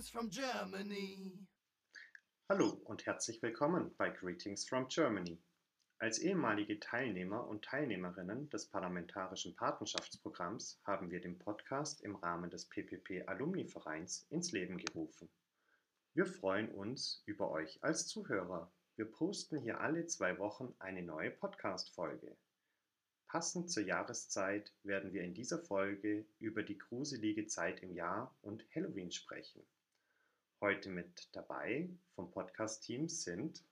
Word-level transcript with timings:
Greetings 0.00 0.10
from 0.12 0.30
Germany. 0.30 1.46
Hallo 2.48 2.80
und 2.84 3.04
herzlich 3.04 3.42
willkommen 3.42 3.94
bei 3.98 4.08
Greetings 4.08 4.66
from 4.66 4.88
Germany. 4.88 5.38
Als 5.98 6.20
ehemalige 6.20 6.80
Teilnehmer 6.80 7.46
und 7.46 7.66
Teilnehmerinnen 7.66 8.48
des 8.48 8.64
Parlamentarischen 8.64 9.54
Patenschaftsprogramms 9.56 10.80
haben 10.84 11.10
wir 11.10 11.20
den 11.20 11.38
Podcast 11.38 12.00
im 12.00 12.16
Rahmen 12.16 12.48
des 12.48 12.64
PPP 12.64 13.28
Alumni 13.28 13.66
Vereins 13.66 14.26
ins 14.30 14.52
Leben 14.52 14.78
gerufen. 14.78 15.28
Wir 16.14 16.24
freuen 16.24 16.70
uns 16.70 17.22
über 17.26 17.50
euch 17.50 17.84
als 17.84 18.06
Zuhörer. 18.06 18.72
Wir 18.96 19.04
posten 19.04 19.58
hier 19.58 19.82
alle 19.82 20.06
zwei 20.06 20.38
Wochen 20.38 20.74
eine 20.78 21.02
neue 21.02 21.30
Podcast-Folge. 21.30 22.38
Passend 23.26 23.70
zur 23.70 23.82
Jahreszeit 23.82 24.72
werden 24.82 25.12
wir 25.12 25.24
in 25.24 25.34
dieser 25.34 25.58
Folge 25.58 26.24
über 26.38 26.62
die 26.62 26.78
gruselige 26.78 27.46
Zeit 27.48 27.82
im 27.82 27.92
Jahr 27.92 28.34
und 28.40 28.64
Halloween 28.74 29.12
sprechen. 29.12 29.62
Heute 30.62 30.90
mit 30.90 31.30
dabei 31.32 31.88
vom 32.14 32.30
Podcast-Team 32.30 33.08
sind 33.08 33.64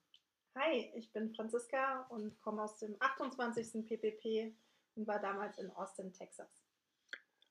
Hi, 0.55 0.91
ich 0.97 1.13
bin 1.13 1.35
Franziska 1.35 2.07
und 2.09 2.41
komme 2.41 2.63
aus 2.63 2.79
dem 2.79 2.97
28. 2.99 3.87
PPP 3.87 4.55
und 4.95 5.07
war 5.07 5.21
damals 5.21 5.59
in 5.59 5.71
Austin, 5.73 6.15
Texas. 6.15 6.49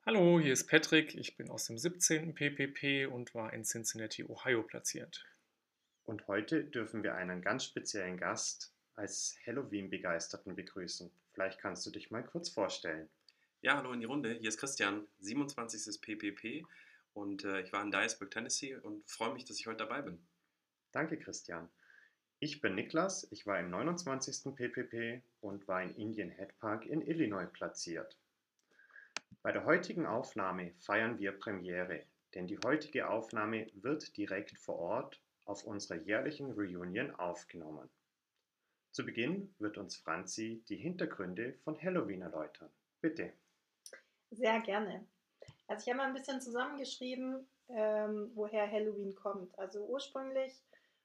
Hallo, 0.08 0.40
hier 0.40 0.54
ist 0.54 0.66
Patrick. 0.66 1.14
Ich 1.14 1.38
bin 1.38 1.52
aus 1.52 1.68
dem 1.68 1.78
17. 1.78 2.34
PPP 2.34 3.06
und 3.06 3.36
war 3.36 3.54
in 3.54 3.64
Cincinnati, 3.64 4.24
Ohio 4.24 4.64
platziert. 4.64 5.24
Und 6.06 6.28
heute 6.28 6.64
dürfen 6.64 7.04
wir 7.04 7.14
einen 7.14 7.44
ganz 7.44 7.64
speziellen 7.64 8.18
Gast 8.18 8.74
als 8.96 9.38
Halloween-Begeisterten 9.46 10.56
begrüßen. 10.56 11.12
Vielleicht 11.34 11.60
kannst 11.60 11.86
du 11.86 11.92
dich 11.92 12.10
mal 12.10 12.24
kurz 12.24 12.50
vorstellen. 12.50 13.08
Ja, 13.62 13.78
hallo 13.78 13.94
in 13.94 14.00
die 14.00 14.08
Runde. 14.08 14.34
Hier 14.34 14.50
ist 14.50 14.58
Christian, 14.58 15.08
27. 15.20 16.02
PPP 16.02 16.66
und 17.18 17.44
äh, 17.46 17.62
ich 17.62 17.74
war 17.74 17.82
in 17.82 17.92
Dyersburg, 17.92 18.30
Tennessee 18.30 18.76
und 18.76 19.10
freue 19.10 19.34
mich, 19.34 19.44
dass 19.44 19.60
ich 19.60 19.66
heute 19.66 19.78
dabei 19.78 20.04
bin. 20.04 20.20
Danke, 20.92 21.18
Christian. 21.18 21.68
Ich 22.40 22.62
bin 22.62 22.76
Niklas, 22.76 23.28
ich 23.32 23.48
war 23.48 23.60
im 23.60 23.72
29. 23.72 24.56
PPP 24.56 25.24
und 25.42 25.68
war 25.68 25.82
in 25.82 25.96
Indian 25.96 26.30
Head 26.30 26.58
Park 26.60 26.86
in 26.86 27.02
Illinois 27.02 27.48
platziert. 27.48 28.16
Bei 29.42 29.52
der 29.52 29.66
heutigen 29.66 30.06
Aufnahme 30.06 30.74
feiern 30.80 31.18
wir 31.18 31.32
Premiere, 31.32 32.04
denn 32.36 32.46
die 32.46 32.60
heutige 32.64 33.10
Aufnahme 33.10 33.66
wird 33.74 34.16
direkt 34.16 34.56
vor 34.60 34.78
Ort 34.78 35.20
auf 35.46 35.64
unserer 35.64 35.98
jährlichen 35.98 36.52
Reunion 36.52 37.10
aufgenommen. 37.16 37.90
Zu 38.92 39.04
Beginn 39.06 39.56
wird 39.58 39.80
uns 39.80 39.96
Franzi 39.96 40.64
die 40.70 40.78
Hintergründe 40.78 41.54
von 41.64 41.82
Halloween 41.82 42.22
erläutern. 42.22 42.70
Bitte. 43.02 43.34
Sehr 44.30 44.60
gerne. 44.62 45.08
Also 45.68 45.84
ich 45.84 45.90
habe 45.90 45.98
mal 45.98 46.08
ein 46.08 46.14
bisschen 46.14 46.42
zusammengeschrieben, 46.42 47.46
ähm, 47.70 48.32
woher 48.36 48.70
Halloween 48.72 49.16
kommt. 49.16 49.58
Also 49.60 49.86
ursprünglich 49.86 50.54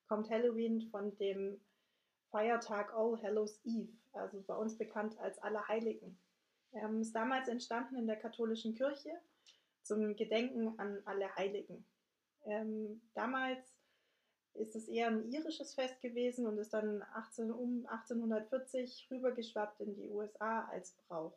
kommt 0.07 0.31
Halloween 0.31 0.83
von 0.91 1.17
dem 1.19 1.61
Feiertag 2.31 2.95
All 2.95 3.21
Hallows 3.23 3.61
Eve, 3.65 3.93
also 4.13 4.41
bei 4.43 4.55
uns 4.55 4.79
bekannt 4.79 5.19
als 5.19 5.39
Allerheiligen. 5.41 6.19
Ähm, 6.73 7.01
ist 7.01 7.15
damals 7.15 7.49
entstanden 7.49 7.97
in 7.97 8.07
der 8.07 8.17
katholischen 8.17 8.75
Kirche 8.75 9.11
zum 9.83 10.17
Gedenken 10.17 10.79
an 10.79 11.03
alle 11.05 11.35
Heiligen. 11.37 11.85
Ähm, 12.45 13.03
damals 13.15 13.75
ist 14.55 14.77
es 14.77 14.89
eher 14.89 15.09
ein 15.09 15.31
irisches 15.31 15.75
Fest 15.75 16.01
gewesen 16.01 16.47
und 16.47 16.59
ist 16.59 16.73
dann 16.73 17.03
18, 17.15 17.51
um 17.51 17.87
1840 17.87 19.09
rübergeschwappt 19.11 19.81
in 19.81 19.95
die 19.95 20.09
USA 20.09 20.67
als 20.67 20.93
Brauch. 21.09 21.37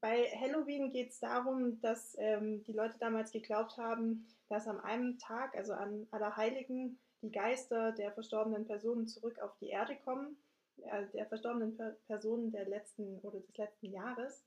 Bei 0.00 0.26
Halloween 0.38 0.90
geht 0.90 1.10
es 1.10 1.20
darum, 1.20 1.80
dass 1.80 2.16
ähm, 2.18 2.62
die 2.64 2.72
Leute 2.72 2.98
damals 2.98 3.32
geglaubt 3.32 3.76
haben, 3.78 4.26
dass 4.48 4.66
am 4.66 4.80
einen 4.80 5.18
Tag, 5.18 5.56
also 5.56 5.72
an 5.72 6.06
Allerheiligen, 6.10 6.98
die 7.22 7.30
Geister 7.30 7.92
der 7.92 8.12
verstorbenen 8.12 8.66
Personen 8.66 9.06
zurück 9.06 9.38
auf 9.38 9.56
die 9.58 9.68
Erde 9.68 9.96
kommen, 10.04 10.36
äh, 10.78 11.06
der 11.14 11.26
verstorbenen 11.26 11.76
per 11.76 11.96
Personen 12.06 12.50
der 12.50 12.68
letzten 12.68 13.20
oder 13.20 13.40
des 13.40 13.56
letzten 13.56 13.92
Jahres. 13.92 14.44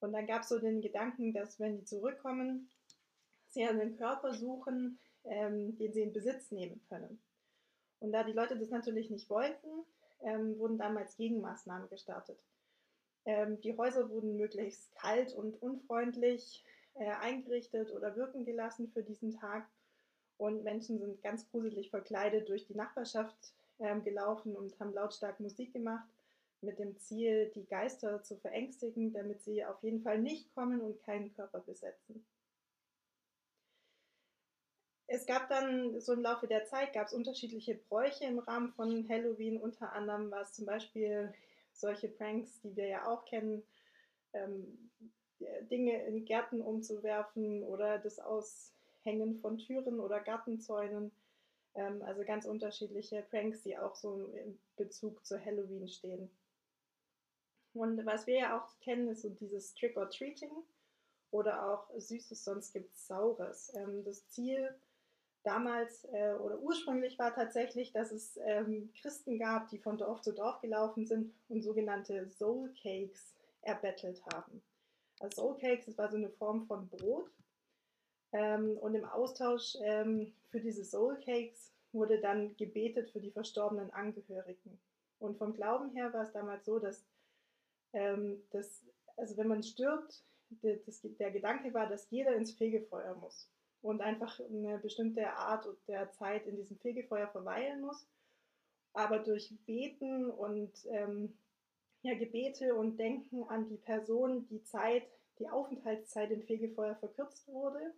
Und 0.00 0.12
dann 0.12 0.26
gab 0.26 0.42
es 0.42 0.48
so 0.48 0.58
den 0.58 0.80
Gedanken, 0.80 1.32
dass 1.32 1.58
wenn 1.58 1.78
die 1.78 1.84
zurückkommen, 1.84 2.70
sie 3.48 3.64
einen 3.64 3.96
Körper 3.96 4.34
suchen, 4.34 4.98
ähm, 5.24 5.76
den 5.78 5.92
sie 5.92 6.02
in 6.02 6.12
Besitz 6.12 6.50
nehmen 6.50 6.82
können. 6.88 7.22
Und 8.00 8.12
da 8.12 8.22
die 8.22 8.32
Leute 8.32 8.58
das 8.58 8.70
natürlich 8.70 9.10
nicht 9.10 9.30
wollten, 9.30 9.68
ähm, 10.20 10.58
wurden 10.58 10.78
damals 10.78 11.16
Gegenmaßnahmen 11.16 11.88
gestartet. 11.88 12.38
Ähm, 13.26 13.60
die 13.60 13.76
Häuser 13.76 14.08
wurden 14.10 14.36
möglichst 14.36 14.94
kalt 14.96 15.34
und 15.34 15.60
unfreundlich 15.62 16.64
äh, 16.94 17.10
eingerichtet 17.20 17.90
oder 17.92 18.16
wirken 18.16 18.44
gelassen 18.44 18.90
für 18.92 19.02
diesen 19.02 19.32
Tag. 19.32 19.66
Und 20.36 20.64
Menschen 20.64 20.98
sind 20.98 21.22
ganz 21.22 21.48
gruselig 21.50 21.90
verkleidet 21.90 22.48
durch 22.48 22.66
die 22.66 22.74
Nachbarschaft 22.74 23.36
ähm, 23.78 24.02
gelaufen 24.04 24.56
und 24.56 24.78
haben 24.78 24.92
lautstark 24.92 25.40
Musik 25.40 25.72
gemacht, 25.72 26.08
mit 26.60 26.78
dem 26.78 26.98
Ziel, 26.98 27.50
die 27.54 27.66
Geister 27.66 28.22
zu 28.22 28.36
verängstigen, 28.36 29.12
damit 29.12 29.42
sie 29.42 29.64
auf 29.64 29.82
jeden 29.82 30.02
Fall 30.02 30.18
nicht 30.18 30.52
kommen 30.54 30.80
und 30.80 31.02
keinen 31.02 31.34
Körper 31.34 31.60
besetzen. 31.60 32.24
Es 35.06 35.26
gab 35.26 35.48
dann 35.48 36.00
so 36.00 36.14
im 36.14 36.22
Laufe 36.22 36.46
der 36.46 36.64
Zeit 36.64 36.94
gab 36.94 37.06
es 37.06 37.12
unterschiedliche 37.12 37.74
Bräuche 37.74 38.24
im 38.24 38.38
Rahmen 38.38 38.72
von 38.72 39.06
Halloween. 39.08 39.60
Unter 39.60 39.92
anderem 39.92 40.30
war 40.30 40.42
es 40.42 40.52
zum 40.54 40.64
Beispiel 40.64 41.32
solche 41.80 42.08
Pranks, 42.08 42.60
die 42.62 42.76
wir 42.76 42.86
ja 42.86 43.06
auch 43.06 43.24
kennen, 43.24 43.62
ähm, 44.32 44.90
Dinge 45.70 46.04
in 46.06 46.24
Gärten 46.24 46.60
umzuwerfen 46.60 47.64
oder 47.64 47.98
das 47.98 48.18
Aushängen 48.18 49.36
von 49.36 49.58
Türen 49.58 50.00
oder 50.00 50.20
Gartenzäunen. 50.20 51.12
Ähm, 51.74 52.02
also 52.02 52.24
ganz 52.24 52.46
unterschiedliche 52.46 53.22
Pranks, 53.22 53.62
die 53.62 53.76
auch 53.76 53.94
so 53.94 54.26
in 54.34 54.58
Bezug 54.76 55.24
zu 55.26 55.42
Halloween 55.44 55.88
stehen. 55.88 56.30
Und 57.74 58.06
was 58.06 58.26
wir 58.26 58.38
ja 58.38 58.58
auch 58.58 58.78
kennen, 58.80 59.08
ist 59.08 59.22
so 59.22 59.30
dieses 59.30 59.74
Trick 59.74 59.96
or 59.96 60.08
Treating 60.08 60.52
oder 61.32 61.68
auch 61.68 61.90
Süßes, 61.98 62.44
sonst 62.44 62.72
gibt 62.72 62.92
es 62.92 63.08
Saures. 63.08 63.72
Ähm, 63.74 64.04
das 64.04 64.28
Ziel 64.28 64.72
damals 65.44 66.04
äh, 66.06 66.34
oder 66.34 66.58
ursprünglich 66.58 67.18
war 67.18 67.34
tatsächlich, 67.34 67.92
dass 67.92 68.10
es 68.10 68.38
ähm, 68.44 68.90
Christen 69.00 69.38
gab, 69.38 69.68
die 69.68 69.78
von 69.78 69.98
Dorf 69.98 70.22
zu 70.22 70.32
Dorf 70.32 70.60
gelaufen 70.60 71.06
sind 71.06 71.32
und 71.48 71.62
sogenannte 71.62 72.28
Soul 72.30 72.74
Cakes 72.82 73.34
erbettelt 73.62 74.22
haben. 74.32 74.62
Also 75.20 75.42
Soul 75.42 75.58
Cakes, 75.58 75.86
das 75.86 75.98
war 75.98 76.10
so 76.10 76.16
eine 76.16 76.30
Form 76.30 76.66
von 76.66 76.88
Brot. 76.88 77.30
Ähm, 78.32 78.76
und 78.78 78.94
im 78.94 79.04
Austausch 79.04 79.76
ähm, 79.80 80.34
für 80.50 80.60
diese 80.60 80.84
Soul 80.84 81.16
Cakes 81.20 81.72
wurde 81.92 82.20
dann 82.20 82.56
gebetet 82.56 83.10
für 83.10 83.20
die 83.20 83.30
verstorbenen 83.30 83.92
Angehörigen. 83.92 84.80
Und 85.20 85.38
vom 85.38 85.52
Glauben 85.52 85.90
her 85.90 86.12
war 86.12 86.22
es 86.22 86.32
damals 86.32 86.64
so, 86.64 86.78
dass, 86.78 87.04
ähm, 87.92 88.42
dass 88.50 88.82
also 89.16 89.36
wenn 89.36 89.46
man 89.46 89.62
stirbt, 89.62 90.24
der, 90.62 90.78
der 91.02 91.30
Gedanke 91.30 91.72
war, 91.72 91.88
dass 91.88 92.10
jeder 92.10 92.34
ins 92.34 92.52
Fegefeuer 92.52 93.14
muss 93.14 93.48
und 93.84 94.00
einfach 94.00 94.40
eine 94.40 94.78
bestimmte 94.78 95.30
Art 95.36 95.66
der 95.88 96.10
Zeit 96.12 96.46
in 96.46 96.56
diesem 96.56 96.78
Fegefeuer 96.78 97.28
verweilen 97.28 97.82
muss. 97.82 98.08
Aber 98.94 99.18
durch 99.18 99.54
Beten 99.66 100.30
und 100.30 100.72
ähm, 100.86 101.36
ja, 102.00 102.14
Gebete 102.14 102.74
und 102.74 102.96
Denken 102.96 103.44
an 103.44 103.68
die 103.68 103.76
Person 103.76 104.46
die 104.48 104.62
Zeit, 104.62 105.06
die 105.38 105.50
Aufenthaltszeit 105.50 106.30
im 106.30 106.42
Fegefeuer 106.44 106.94
verkürzt 106.96 107.46
wurde. 107.48 107.92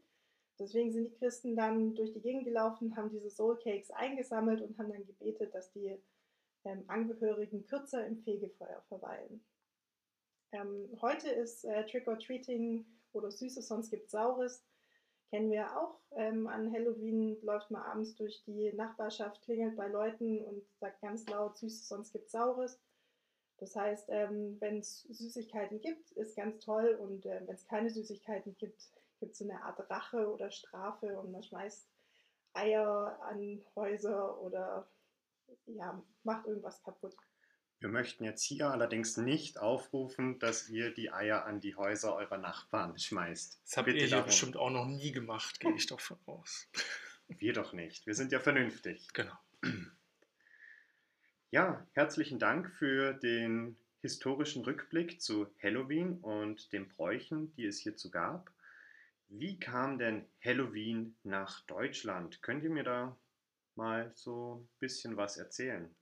Deswegen 0.59 0.91
sind 0.91 1.05
die 1.05 1.19
Christen 1.19 1.55
dann 1.55 1.95
durch 1.95 2.13
die 2.13 2.21
Gegend 2.21 2.45
gelaufen, 2.45 2.97
haben 2.97 3.11
diese 3.11 3.31
Soul 3.31 3.57
Cakes 3.59 3.93
eingesammelt 3.93 4.63
und 4.63 4.77
haben 4.79 4.91
dann 4.91 5.07
gebetet, 5.07 5.55
dass 5.55 5.71
die 5.71 5.97
ähm, 6.65 6.83
Angehörigen 6.89 7.65
kürzer 7.65 8.05
im 8.05 8.19
Fegefeuer 8.25 8.83
verweilen. 8.89 9.45
Ähm, 10.51 10.99
heute 11.01 11.29
ist 11.29 11.65
äh, 11.65 11.87
Trick 11.87 12.09
or 12.09 12.19
Treating 12.19 12.85
oder 13.13 13.31
Süßes, 13.31 13.69
sonst 13.69 13.91
gibt 13.91 14.11
Saures 14.11 14.66
kennen 15.31 15.51
wir 15.51 15.77
auch. 15.79 15.99
Ähm, 16.13 16.47
an 16.47 16.73
Halloween 16.73 17.37
läuft 17.43 17.71
man 17.71 17.83
abends 17.83 18.15
durch 18.15 18.43
die 18.45 18.73
Nachbarschaft, 18.73 19.43
klingelt 19.43 19.77
bei 19.77 19.89
Leuten 19.89 20.45
und 20.45 20.63
sagt 20.79 21.01
ganz 21.01 21.27
laut 21.29 21.57
Süßes, 21.57 21.89
sonst 21.89 22.13
gibt 22.13 22.31
Saures. 22.31 22.81
Das 23.59 23.75
heißt, 23.75 24.09
ähm, 24.11 24.57
wenn 24.61 24.79
es 24.79 25.03
Süßigkeiten 25.03 25.81
gibt, 25.81 26.11
ist 26.13 26.37
ganz 26.37 26.63
toll 26.65 26.99
und 27.01 27.25
äh, 27.27 27.41
wenn 27.47 27.55
es 27.55 27.67
keine 27.67 27.91
Süßigkeiten 27.91 28.57
gibt, 28.59 28.91
gibt 29.19 29.33
es 29.33 29.39
so 29.39 29.45
eine 29.45 29.63
Art 29.63 29.91
Rache 29.91 30.31
oder 30.31 30.51
Strafe 30.51 31.19
und 31.19 31.33
man 31.33 31.43
schmeißt 31.43 31.89
Eier 32.53 33.19
an 33.23 33.63
Häuser 33.75 34.41
oder 34.41 34.87
ja, 35.67 36.03
macht 36.23 36.47
irgendwas 36.47 36.83
kaputt. 36.83 37.17
Wir 37.79 37.89
möchten 37.91 38.25
jetzt 38.25 38.43
hier 38.43 38.71
allerdings 38.71 39.17
nicht 39.19 39.59
aufrufen, 39.59 40.39
dass 40.39 40.69
ihr 40.69 40.95
die 40.95 41.13
Eier 41.13 41.45
an 41.45 41.61
die 41.61 41.77
Häuser 41.77 42.15
eurer 42.15 42.39
Nachbarn 42.39 42.99
schmeißt. 42.99 43.61
Das 43.65 43.77
habt 43.77 43.87
Bitte 43.87 43.99
ihr 43.99 44.05
hier 44.07 44.11
darum. 44.17 44.27
bestimmt 44.27 44.57
auch 44.57 44.71
noch 44.71 44.87
nie 44.87 45.13
gemacht, 45.13 45.61
gehe 45.61 45.75
ich 45.75 45.87
davon 45.87 46.19
aus. 46.27 46.69
Wir 47.29 47.53
doch 47.53 47.73
nicht. 47.73 48.07
Wir 48.07 48.15
sind 48.15 48.31
ja 48.33 48.39
vernünftig. 48.39 49.09
Genau. 49.13 49.37
Ja, 51.51 51.85
herzlichen 51.93 52.39
Dank 52.39 52.71
für 52.71 53.15
den 53.15 53.77
historischen 54.01 54.63
Rückblick 54.65 55.21
zu 55.21 55.49
Halloween 55.61 56.19
und 56.21 56.73
den 56.73 56.89
Bräuchen, 56.89 57.53
die 57.57 57.67
es 57.67 57.79
hierzu 57.79 58.11
gab. 58.11 58.53
Wie 59.29 59.59
kam 59.59 59.99
denn 59.99 60.25
Halloween 60.45 61.17
nach 61.25 61.63
Deutschland? 61.63 62.43
Könnt 62.43 62.63
ihr 62.63 62.71
mir 62.71 62.85
da 62.85 63.17
mal 63.75 64.13
so 64.15 64.61
ein 64.61 64.69
bisschen 64.79 65.17
was 65.17 65.37
erzählen? 65.37 65.93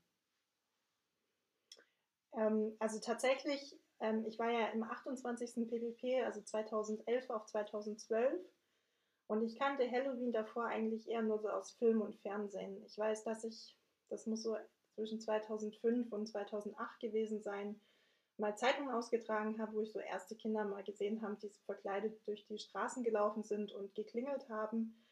Ähm, 2.36 2.76
also 2.78 2.98
tatsächlich, 3.00 3.78
ähm, 4.00 4.24
ich 4.26 4.38
war 4.38 4.50
ja 4.50 4.68
im 4.68 4.82
28. 4.82 5.68
PPP, 5.68 6.24
also 6.24 6.42
2011 6.42 7.30
auf 7.30 7.46
2012. 7.46 8.32
Und 9.26 9.42
ich 9.42 9.58
kannte 9.58 9.90
Halloween 9.90 10.32
davor 10.32 10.66
eigentlich 10.66 11.08
eher 11.08 11.22
nur 11.22 11.38
so 11.38 11.48
aus 11.48 11.72
Film 11.72 12.02
und 12.02 12.16
Fernsehen. 12.16 12.82
Ich 12.84 12.98
weiß, 12.98 13.24
dass 13.24 13.44
ich, 13.44 13.76
das 14.10 14.26
muss 14.26 14.42
so 14.42 14.56
zwischen 14.94 15.20
2005 15.20 16.12
und 16.12 16.26
2008 16.26 17.00
gewesen 17.00 17.42
sein, 17.42 17.80
mal 18.36 18.56
Zeitungen 18.56 18.92
ausgetragen 18.92 19.60
habe, 19.60 19.74
wo 19.74 19.80
ich 19.80 19.92
so 19.92 19.98
erste 19.98 20.36
Kinder 20.36 20.64
mal 20.64 20.82
gesehen 20.82 21.22
habe, 21.22 21.36
die 21.36 21.50
verkleidet 21.64 22.20
durch 22.26 22.46
die 22.46 22.58
Straßen 22.58 23.02
gelaufen 23.02 23.42
sind 23.42 23.72
und 23.72 23.94
geklingelt 23.94 24.48
haben. 24.48 25.04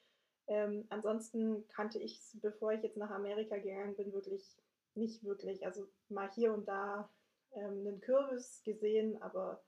Ähm, 0.48 0.86
ansonsten 0.90 1.66
kannte 1.68 1.98
ich 1.98 2.18
es, 2.18 2.38
bevor 2.40 2.72
ich 2.72 2.82
jetzt 2.82 2.96
nach 2.96 3.10
Amerika 3.10 3.56
gegangen 3.56 3.96
bin, 3.96 4.12
wirklich 4.12 4.56
nicht 4.94 5.24
wirklich. 5.24 5.64
Also 5.64 5.88
mal 6.08 6.30
hier 6.34 6.52
und 6.52 6.66
da 6.66 7.10
ähm, 7.54 7.86
einen 7.86 8.00
Kürbis 8.00 8.62
gesehen, 8.64 9.20
aber 9.22 9.62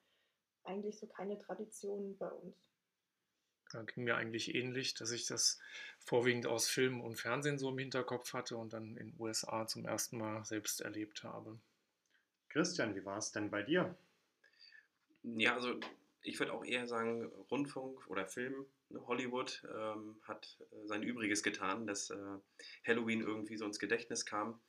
eigentlich 0.64 0.98
so 0.98 1.06
keine 1.06 1.38
Tradition 1.38 2.16
bei 2.18 2.28
uns. 2.28 2.56
Da 3.72 3.82
ging 3.82 4.04
mir 4.04 4.16
eigentlich 4.16 4.54
ähnlich, 4.54 4.94
dass 4.94 5.10
ich 5.10 5.26
das 5.26 5.58
vorwiegend 5.98 6.46
aus 6.46 6.68
Film 6.68 7.00
und 7.00 7.16
Fernsehen 7.16 7.58
so 7.58 7.70
im 7.70 7.78
Hinterkopf 7.78 8.32
hatte 8.32 8.56
und 8.56 8.72
dann 8.72 8.96
in 8.96 9.10
den 9.10 9.20
USA 9.20 9.66
zum 9.66 9.84
ersten 9.84 10.18
Mal 10.18 10.44
selbst 10.44 10.80
erlebt 10.80 11.24
habe. 11.24 11.58
Christian, 12.50 12.94
wie 12.94 13.04
war 13.04 13.18
es 13.18 13.32
denn 13.32 13.50
bei 13.50 13.62
dir? 13.62 13.96
Ja, 15.24 15.54
also 15.54 15.80
ich 16.22 16.38
würde 16.38 16.52
auch 16.52 16.64
eher 16.64 16.86
sagen, 16.86 17.24
Rundfunk 17.50 18.08
oder 18.08 18.26
Film, 18.26 18.66
ne, 18.90 19.04
Hollywood 19.06 19.62
ähm, 19.74 20.16
hat 20.22 20.56
äh, 20.60 20.86
sein 20.86 21.02
Übriges 21.02 21.42
getan, 21.42 21.86
dass 21.86 22.10
äh, 22.10 22.16
Halloween 22.86 23.20
irgendwie 23.22 23.56
so 23.56 23.64
ins 23.64 23.78
Gedächtnis 23.78 24.24
kam. 24.24 24.60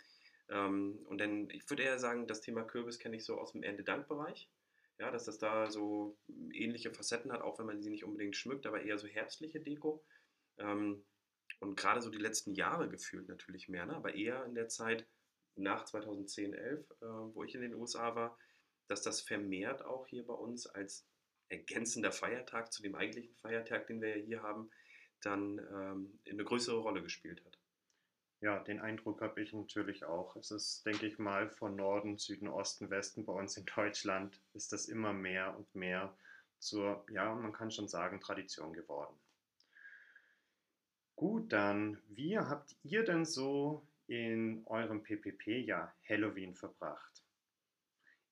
Ähm, 0.50 1.00
und 1.06 1.20
dann, 1.20 1.50
ich 1.50 1.70
würde 1.70 1.84
eher 1.84 2.00
sagen, 2.00 2.28
das 2.28 2.42
Thema 2.42 2.64
Kürbis 2.64 3.00
kenne 3.00 3.16
ich 3.16 3.26
so 3.26 3.40
aus 3.40 3.54
dem 3.54 3.64
Erntedankbereich. 3.64 4.50
Ja, 4.98 5.12
dass 5.12 5.26
das 5.26 5.38
da 5.40 5.70
so 5.70 6.18
ähnliche 6.54 6.90
Facetten 6.92 7.34
hat, 7.34 7.42
auch 7.42 7.60
wenn 7.60 7.66
man 7.66 7.82
sie 7.82 7.90
nicht 7.90 8.06
unbedingt 8.06 8.36
schmückt, 8.36 8.66
aber 8.66 8.82
eher 8.82 8.98
so 8.98 9.08
herbstliche 9.08 9.60
Deko. 9.60 10.06
Ähm, 10.58 11.04
und 11.60 11.76
gerade 11.76 12.02
so 12.02 12.10
die 12.10 12.18
letzten 12.18 12.54
Jahre 12.54 12.90
gefühlt 12.90 13.28
natürlich 13.28 13.68
mehr, 13.68 13.86
ne? 13.86 13.96
aber 13.96 14.16
eher 14.16 14.46
in 14.46 14.56
der 14.56 14.70
Zeit 14.70 15.06
nach 15.56 15.86
2010, 15.86 16.54
11, 16.54 16.90
äh, 16.90 17.06
wo 17.06 17.44
ich 17.44 17.56
in 17.56 17.62
den 17.62 17.76
USA 17.76 18.16
war, 18.16 18.38
dass 18.88 19.02
das 19.02 19.22
vermehrt 19.22 19.84
auch 19.84 20.08
hier 20.08 20.26
bei 20.26 20.34
uns 20.34 20.68
als 20.68 21.08
ergänzender 21.50 22.12
Feiertag 22.12 22.72
zu 22.72 22.82
dem 22.82 22.96
eigentlichen 22.96 23.36
Feiertag, 23.36 23.88
den 23.88 24.02
wir 24.02 24.18
ja 24.18 24.24
hier 24.24 24.44
haben, 24.44 24.70
dann 25.22 25.60
ähm, 25.60 26.20
eine 26.30 26.44
größere 26.44 26.78
Rolle 26.78 27.02
gespielt 27.02 27.44
hat. 27.46 27.58
Ja, 28.46 28.60
den 28.60 28.80
Eindruck 28.80 29.24
habe 29.24 29.42
ich 29.42 29.54
natürlich 29.54 30.06
auch. 30.06 30.36
Es 30.36 30.52
ist, 30.52 30.86
denke 30.86 31.08
ich 31.08 31.18
mal, 31.18 31.50
von 31.50 31.76
Norden, 31.76 32.20
Süden, 32.20 32.48
Osten, 32.48 32.92
Westen 32.92 33.26
bei 33.26 33.34
uns 33.34 33.58
in 33.58 33.66
Deutschland 33.66 34.40
ist 34.54 34.72
das 34.72 34.86
immer 34.86 35.14
mehr 35.14 35.58
und 35.58 35.74
mehr 35.74 36.16
zur, 36.60 37.04
ja, 37.10 37.34
man 37.34 37.54
kann 37.54 37.72
schon 37.72 37.88
sagen, 37.88 38.22
Tradition 38.22 38.72
geworden. 38.74 39.16
Gut, 41.16 41.52
dann, 41.54 41.98
wie 42.08 42.38
habt 42.38 42.76
ihr 42.84 43.04
denn 43.04 43.26
so 43.26 43.82
in 44.06 44.62
eurem 44.68 45.02
PPP-Jahr 45.02 45.96
Halloween 46.08 46.54
verbracht? 46.54 47.24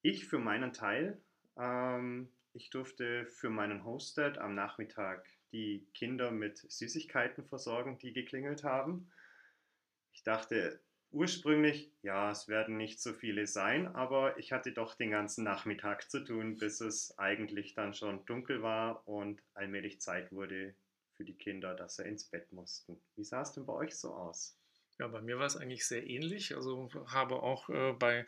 Ich 0.04 0.28
für 0.28 0.38
meinen 0.38 0.74
Teil, 0.74 1.20
ähm, 1.58 2.32
ich 2.54 2.70
durfte 2.70 3.26
für 3.26 3.50
meinen 3.50 3.84
Hosted 3.84 4.38
am 4.38 4.54
Nachmittag 4.54 5.28
die 5.54 5.88
Kinder 5.96 6.30
mit 6.30 6.60
Süßigkeiten 6.60 7.46
versorgen, 7.46 7.98
die 7.98 8.14
geklingelt 8.14 8.64
haben. 8.64 9.10
Ich 10.24 10.32
dachte 10.32 10.80
ursprünglich, 11.12 11.92
ja, 12.02 12.32
es 12.32 12.48
werden 12.48 12.78
nicht 12.78 13.02
so 13.02 13.12
viele 13.12 13.46
sein, 13.46 13.94
aber 13.94 14.38
ich 14.38 14.54
hatte 14.54 14.72
doch 14.72 14.96
den 14.96 15.12
ganzen 15.12 15.44
Nachmittag 15.44 16.10
zu 16.10 16.24
tun, 16.24 16.58
bis 16.58 16.80
es 16.80 17.18
eigentlich 17.18 17.74
dann 17.74 17.94
schon 17.94 18.26
dunkel 18.26 18.62
war 18.62 19.06
und 19.06 19.44
allmählich 19.54 20.00
Zeit 20.00 20.32
wurde 20.32 20.76
für 21.12 21.26
die 21.26 21.38
Kinder, 21.38 21.76
dass 21.76 21.98
sie 21.98 22.04
ins 22.08 22.24
Bett 22.24 22.54
mussten. 22.54 23.02
Wie 23.18 23.26
sah 23.26 23.42
es 23.42 23.52
denn 23.52 23.66
bei 23.66 23.74
euch 23.74 23.98
so 23.98 24.14
aus? 24.14 24.58
Ja, 25.00 25.08
bei 25.08 25.22
mir 25.22 25.40
war 25.40 25.48
es 25.48 25.58
eigentlich 25.58 25.88
sehr 25.88 26.08
ähnlich. 26.08 26.56
Also 26.56 26.88
habe 27.08 27.42
auch 27.42 27.68
äh, 27.70 27.94
bei 27.94 28.28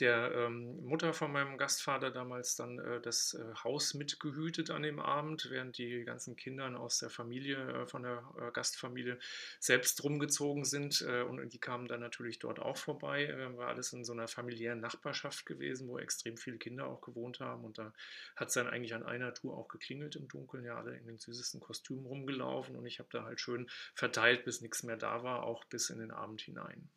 der 0.00 0.32
ähm, 0.34 0.82
Mutter 0.82 1.12
von 1.12 1.30
meinem 1.30 1.58
Gastvater 1.58 2.10
damals 2.10 2.56
dann 2.56 2.78
äh, 2.78 3.02
das 3.02 3.34
äh, 3.34 3.54
Haus 3.62 3.92
mitgehütet 3.92 4.70
an 4.70 4.82
dem 4.82 4.98
Abend, 4.98 5.48
während 5.50 5.76
die 5.76 6.04
ganzen 6.04 6.34
Kinder 6.34 6.80
aus 6.80 6.98
der 7.00 7.10
Familie, 7.10 7.82
äh, 7.82 7.86
von 7.86 8.02
der 8.02 8.24
äh, 8.40 8.50
Gastfamilie 8.50 9.18
selbst 9.60 10.02
rumgezogen 10.04 10.64
sind. 10.64 11.02
Äh, 11.06 11.22
und 11.22 11.52
die 11.52 11.58
kamen 11.58 11.86
dann 11.86 12.00
natürlich 12.00 12.38
dort 12.38 12.60
auch 12.60 12.78
vorbei. 12.78 13.34
war 13.56 13.68
alles 13.68 13.92
in 13.92 14.02
so 14.04 14.14
einer 14.14 14.26
familiären 14.26 14.80
Nachbarschaft 14.80 15.44
gewesen, 15.44 15.86
wo 15.86 15.98
extrem 15.98 16.38
viele 16.38 16.56
Kinder 16.56 16.86
auch 16.86 17.02
gewohnt 17.02 17.40
haben. 17.40 17.62
Und 17.62 17.76
da 17.76 17.92
hat 18.36 18.48
es 18.48 18.54
dann 18.54 18.68
eigentlich 18.68 18.94
an 18.94 19.02
einer 19.02 19.34
Tour 19.34 19.54
auch 19.56 19.68
geklingelt 19.68 20.16
im 20.16 20.28
Dunkeln, 20.28 20.64
ja, 20.64 20.78
alle 20.78 20.96
in 20.96 21.06
den 21.06 21.18
süßesten 21.18 21.60
Kostümen 21.60 22.06
rumgelaufen. 22.06 22.74
Und 22.74 22.86
ich 22.86 23.00
habe 23.00 23.10
da 23.12 23.24
halt 23.24 23.38
schön 23.38 23.68
verteilt, 23.94 24.46
bis 24.46 24.62
nichts 24.62 24.82
mehr 24.82 24.96
da 24.96 25.22
war, 25.22 25.42
auch 25.42 25.64
bis 25.66 25.90
in 25.90 25.98
den 25.98 26.15
Abend 26.16 26.40
hinein. 26.40 26.90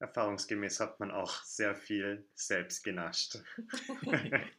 Erfahrungsgemäß 0.00 0.78
hat 0.80 1.00
man 1.00 1.10
auch 1.10 1.42
sehr 1.42 1.74
viel 1.74 2.28
selbst 2.34 2.84
genascht. 2.84 3.38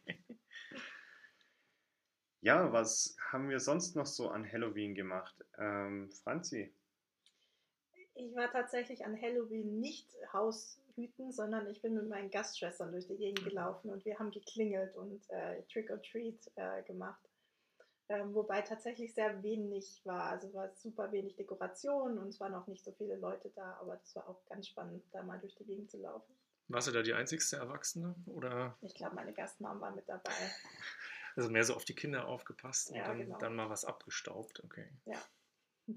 ja, 2.42 2.72
was 2.72 3.16
haben 3.30 3.48
wir 3.48 3.60
sonst 3.60 3.96
noch 3.96 4.06
so 4.06 4.28
an 4.28 4.50
Halloween 4.50 4.94
gemacht? 4.94 5.34
Ähm, 5.58 6.10
Franzi? 6.12 6.74
Ich 8.14 8.34
war 8.34 8.50
tatsächlich 8.52 9.06
an 9.06 9.20
Halloween 9.20 9.80
nicht 9.80 10.14
Haushüten, 10.32 11.32
sondern 11.32 11.66
ich 11.68 11.80
bin 11.80 11.94
mit 11.94 12.08
meinen 12.08 12.30
Gastschwestern 12.30 12.92
durch 12.92 13.06
die 13.06 13.16
Gegend 13.16 13.44
gelaufen 13.44 13.90
und 13.90 14.04
wir 14.04 14.18
haben 14.18 14.30
geklingelt 14.30 14.94
und 14.94 15.22
äh, 15.30 15.62
Trick 15.72 15.88
or 15.90 16.02
Treat 16.02 16.50
äh, 16.56 16.82
gemacht. 16.82 17.29
Ähm, 18.10 18.34
wobei 18.34 18.60
tatsächlich 18.62 19.14
sehr 19.14 19.40
wenig 19.44 20.02
war. 20.04 20.24
Also 20.24 20.52
war 20.52 20.74
super 20.74 21.12
wenig 21.12 21.36
Dekoration 21.36 22.18
und 22.18 22.26
es 22.26 22.40
waren 22.40 22.54
auch 22.56 22.66
nicht 22.66 22.84
so 22.84 22.90
viele 22.90 23.14
Leute 23.14 23.50
da, 23.54 23.78
aber 23.80 23.98
das 23.98 24.16
war 24.16 24.28
auch 24.28 24.44
ganz 24.46 24.66
spannend, 24.66 25.04
da 25.12 25.22
mal 25.22 25.38
durch 25.38 25.54
die 25.54 25.64
Gegend 25.64 25.92
zu 25.92 25.98
laufen. 25.98 26.34
Warst 26.66 26.88
du 26.88 26.92
da 26.92 27.02
die 27.02 27.14
einzigste 27.14 27.58
Erwachsene? 27.58 28.16
Oder? 28.26 28.76
Ich 28.80 28.94
glaube, 28.96 29.14
meine 29.14 29.32
Gastmam 29.32 29.80
war 29.80 29.94
mit 29.94 30.08
dabei. 30.08 30.32
Also 31.36 31.48
mehr 31.48 31.62
so 31.62 31.76
auf 31.76 31.84
die 31.84 31.94
Kinder 31.94 32.26
aufgepasst 32.26 32.90
und 32.90 32.96
Ja, 32.96 33.04
dann, 33.04 33.18
genau. 33.18 33.38
dann 33.38 33.54
mal 33.54 33.70
was 33.70 33.84
abgestaubt, 33.84 34.64
okay. 34.64 34.90
Ja. 35.04 35.16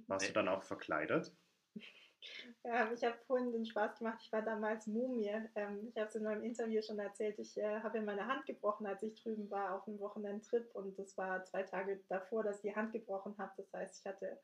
Warst 0.06 0.30
du 0.30 0.32
dann 0.32 0.48
auch 0.48 0.62
verkleidet? 0.62 1.36
Ja, 2.64 2.92
ich 2.92 3.04
habe 3.04 3.18
vorhin 3.28 3.52
den 3.52 3.66
Spaß 3.66 4.00
gemacht. 4.00 4.20
Ich 4.24 4.32
war 4.32 4.42
damals 4.42 4.88
Mumie. 4.88 5.32
Ähm, 5.56 5.88
ich 5.90 5.98
habe 5.98 6.08
es 6.08 6.16
in 6.16 6.24
meinem 6.24 6.44
Interview 6.44 6.82
schon 6.82 7.00
erzählt. 7.00 7.40
Ich 7.40 7.58
äh, 7.58 7.82
habe 7.82 8.00
mir 8.00 8.06
meine 8.06 8.28
Hand 8.28 8.46
gebrochen, 8.46 8.86
als 8.86 9.04
ich 9.04 9.16
drüben 9.16 9.50
war 9.50 9.76
auf 9.76 9.88
einem 9.88 10.00
Wochenendtrip. 10.00 10.74
Und 10.74 10.98
das 10.98 11.18
war 11.18 11.44
zwei 11.46 11.64
Tage 11.64 12.00
davor, 12.10 12.44
dass 12.44 12.58
ich 12.58 12.72
die 12.72 12.76
Hand 12.76 12.94
gebrochen 12.94 13.36
habe. 13.38 13.52
Das 13.58 13.74
heißt, 13.74 14.00
ich 14.00 14.06
hatte 14.06 14.40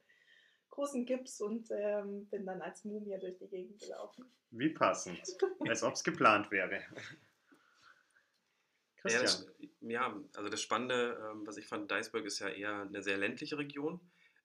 großen 0.70 1.06
Gips 1.06 1.42
und 1.42 1.70
ähm, 1.72 2.28
bin 2.28 2.46
dann 2.46 2.62
als 2.62 2.86
Mumie 2.86 3.18
durch 3.20 3.38
die 3.38 3.48
Gegend 3.48 3.80
gelaufen. 3.80 4.26
Wie 4.52 4.70
passend. 4.70 5.22
Als 5.68 5.84
ob 5.84 5.94
es 5.94 6.04
geplant 6.04 6.52
wäre. 6.52 6.84
Ja, 9.06 9.22
das, 9.22 9.46
Christian, 9.46 9.70
ja, 9.82 10.22
also 10.36 10.50
das 10.50 10.62
Spannende, 10.62 11.18
ähm, 11.32 11.48
was 11.48 11.58
ich 11.58 11.68
fand, 11.68 11.90
Duisburg 11.90 12.26
ist 12.26 12.40
ja 12.40 12.50
eher 12.50 12.82
eine 12.82 13.02
sehr 13.02 13.18
ländliche 13.18 13.58
Region, 13.58 14.00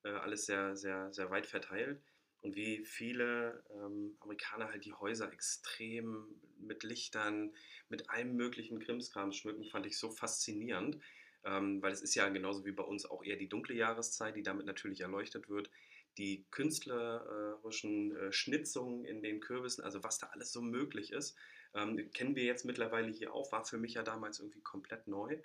äh, 0.04 0.10
alles 0.10 0.46
sehr, 0.46 0.76
sehr, 0.76 1.12
sehr 1.12 1.30
weit 1.30 1.46
verteilt. 1.46 2.00
Und 2.44 2.56
wie 2.56 2.84
viele 2.84 3.64
ähm, 3.70 4.18
Amerikaner 4.20 4.68
halt 4.68 4.84
die 4.84 4.92
Häuser 4.92 5.32
extrem 5.32 6.26
mit 6.58 6.82
Lichtern, 6.82 7.54
mit 7.88 8.10
allem 8.10 8.36
möglichen 8.36 8.80
Krimskram 8.80 9.32
schmücken, 9.32 9.64
fand 9.64 9.86
ich 9.86 9.96
so 9.96 10.10
faszinierend. 10.10 11.00
Ähm, 11.42 11.80
weil 11.80 11.92
es 11.92 12.02
ist 12.02 12.14
ja 12.14 12.28
genauso 12.28 12.66
wie 12.66 12.72
bei 12.72 12.82
uns 12.82 13.06
auch 13.06 13.24
eher 13.24 13.36
die 13.36 13.48
dunkle 13.48 13.74
Jahreszeit, 13.74 14.36
die 14.36 14.42
damit 14.42 14.66
natürlich 14.66 15.00
erleuchtet 15.00 15.48
wird. 15.48 15.70
Die 16.18 16.44
künstlerischen 16.50 18.14
äh, 18.14 18.30
Schnitzungen 18.30 19.06
in 19.06 19.22
den 19.22 19.40
Kürbissen, 19.40 19.82
also 19.82 20.04
was 20.04 20.18
da 20.18 20.26
alles 20.26 20.52
so 20.52 20.60
möglich 20.60 21.12
ist, 21.12 21.36
ähm, 21.74 22.10
kennen 22.12 22.36
wir 22.36 22.44
jetzt 22.44 22.66
mittlerweile 22.66 23.10
hier 23.10 23.32
auch, 23.32 23.52
war 23.52 23.64
für 23.64 23.78
mich 23.78 23.94
ja 23.94 24.02
damals 24.02 24.38
irgendwie 24.38 24.60
komplett 24.60 25.08
neu. 25.08 25.38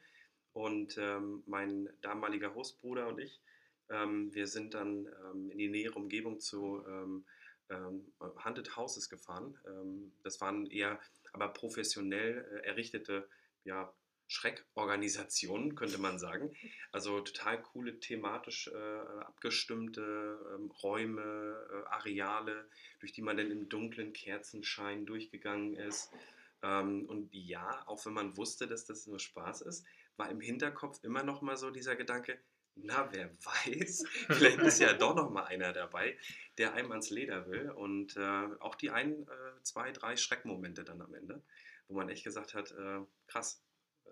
Und 0.51 0.97
ähm, 0.97 1.43
mein 1.45 1.87
damaliger 2.01 2.55
Hostbruder 2.55 3.07
und 3.07 3.19
ich, 3.19 3.39
wir 3.89 4.47
sind 4.47 4.73
dann 4.73 5.07
ähm, 5.07 5.49
in 5.49 5.57
die 5.57 5.69
nähere 5.69 5.95
Umgebung 5.95 6.39
zu 6.39 6.83
ähm, 6.87 7.25
ähm, 7.69 8.05
Houses 8.75 9.09
gefahren. 9.09 9.57
Ähm, 9.65 10.11
das 10.23 10.41
waren 10.41 10.65
eher 10.67 10.99
aber 11.33 11.49
professionell 11.49 12.45
äh, 12.51 12.67
errichtete 12.67 13.27
ja, 13.63 13.93
Schreckorganisationen, 14.27 15.75
könnte 15.75 15.97
man 15.97 16.19
sagen. 16.19 16.55
Also 16.91 17.19
total 17.21 17.61
coole, 17.61 17.99
thematisch 17.99 18.67
äh, 18.67 19.21
abgestimmte 19.21 20.39
ähm, 20.55 20.71
Räume, 20.83 21.67
äh, 21.71 21.89
Areale, 21.89 22.69
durch 22.99 23.11
die 23.11 23.23
man 23.23 23.37
dann 23.37 23.51
im 23.51 23.69
dunklen 23.69 24.13
Kerzenschein 24.13 25.05
durchgegangen 25.05 25.75
ist. 25.75 26.11
Ähm, 26.61 27.05
und 27.05 27.33
ja, 27.33 27.83
auch 27.87 28.05
wenn 28.05 28.13
man 28.13 28.37
wusste, 28.37 28.67
dass 28.67 28.85
das 28.85 29.07
nur 29.07 29.19
Spaß 29.19 29.61
ist, 29.61 29.85
war 30.15 30.29
im 30.29 30.41
Hinterkopf 30.41 31.03
immer 31.03 31.23
noch 31.23 31.41
mal 31.41 31.57
so 31.57 31.71
dieser 31.71 31.95
Gedanke, 31.95 32.39
na, 32.83 33.09
wer 33.11 33.29
weiß, 33.43 34.05
vielleicht 34.29 34.59
ist 34.59 34.79
ja 34.79 34.93
doch 34.93 35.15
noch 35.15 35.29
mal 35.29 35.45
einer 35.45 35.73
dabei, 35.73 36.17
der 36.57 36.73
einem 36.73 36.91
ans 36.91 37.09
Leder 37.09 37.47
will. 37.47 37.71
Und 37.71 38.17
äh, 38.17 38.47
auch 38.59 38.75
die 38.75 38.91
ein, 38.91 39.23
äh, 39.27 39.63
zwei, 39.63 39.91
drei 39.91 40.15
Schreckmomente 40.15 40.83
dann 40.83 41.01
am 41.01 41.13
Ende, 41.13 41.41
wo 41.87 41.95
man 41.95 42.09
echt 42.09 42.23
gesagt 42.23 42.53
hat, 42.53 42.71
äh, 42.71 42.99
krass, 43.27 43.63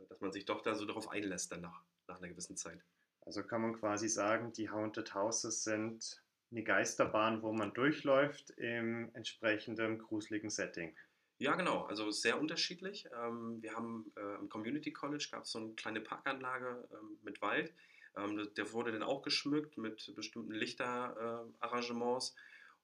dass 0.10 0.20
man 0.22 0.32
sich 0.32 0.46
doch 0.46 0.62
da 0.62 0.76
so 0.76 0.86
darauf 0.86 1.10
einlässt 1.10 1.52
dann 1.52 1.62
nach, 1.62 1.84
nach 2.08 2.18
einer 2.18 2.30
gewissen 2.30 2.58
Zeit. 2.58 2.84
Also 3.22 3.44
kann 3.44 3.62
man 3.62 3.74
quasi 3.74 4.08
sagen, 4.08 4.54
die 4.54 4.70
Haunted 4.70 5.14
Houses 5.14 5.64
sind 5.64 6.24
eine 6.52 6.64
Geisterbahn, 6.64 7.42
wo 7.42 7.52
man 7.52 7.74
durchläuft 7.74 8.52
im 8.52 9.14
entsprechenden 9.14 9.98
gruseligen 10.00 10.50
Setting. 10.50 10.96
Ja, 11.40 11.56
genau. 11.56 11.84
Also 11.84 12.10
sehr 12.10 12.40
unterschiedlich. 12.40 13.08
Ähm, 13.14 13.62
wir 13.62 13.76
haben 13.76 14.12
äh, 14.16 14.36
im 14.40 14.50
Community 14.50 14.92
College 14.92 15.28
gab 15.32 15.44
es 15.44 15.52
so 15.52 15.60
eine 15.60 15.74
kleine 15.74 16.02
Parkanlage 16.02 16.88
ähm, 16.92 17.20
mit 17.22 17.42
Wald. 17.42 17.74
Ähm, 18.18 18.50
der 18.56 18.74
wurde 18.74 18.92
dann 18.92 19.04
auch 19.04 19.22
geschmückt 19.22 19.78
mit 19.78 20.14
bestimmten 20.16 20.54
Lichterarrangements. 20.54 22.36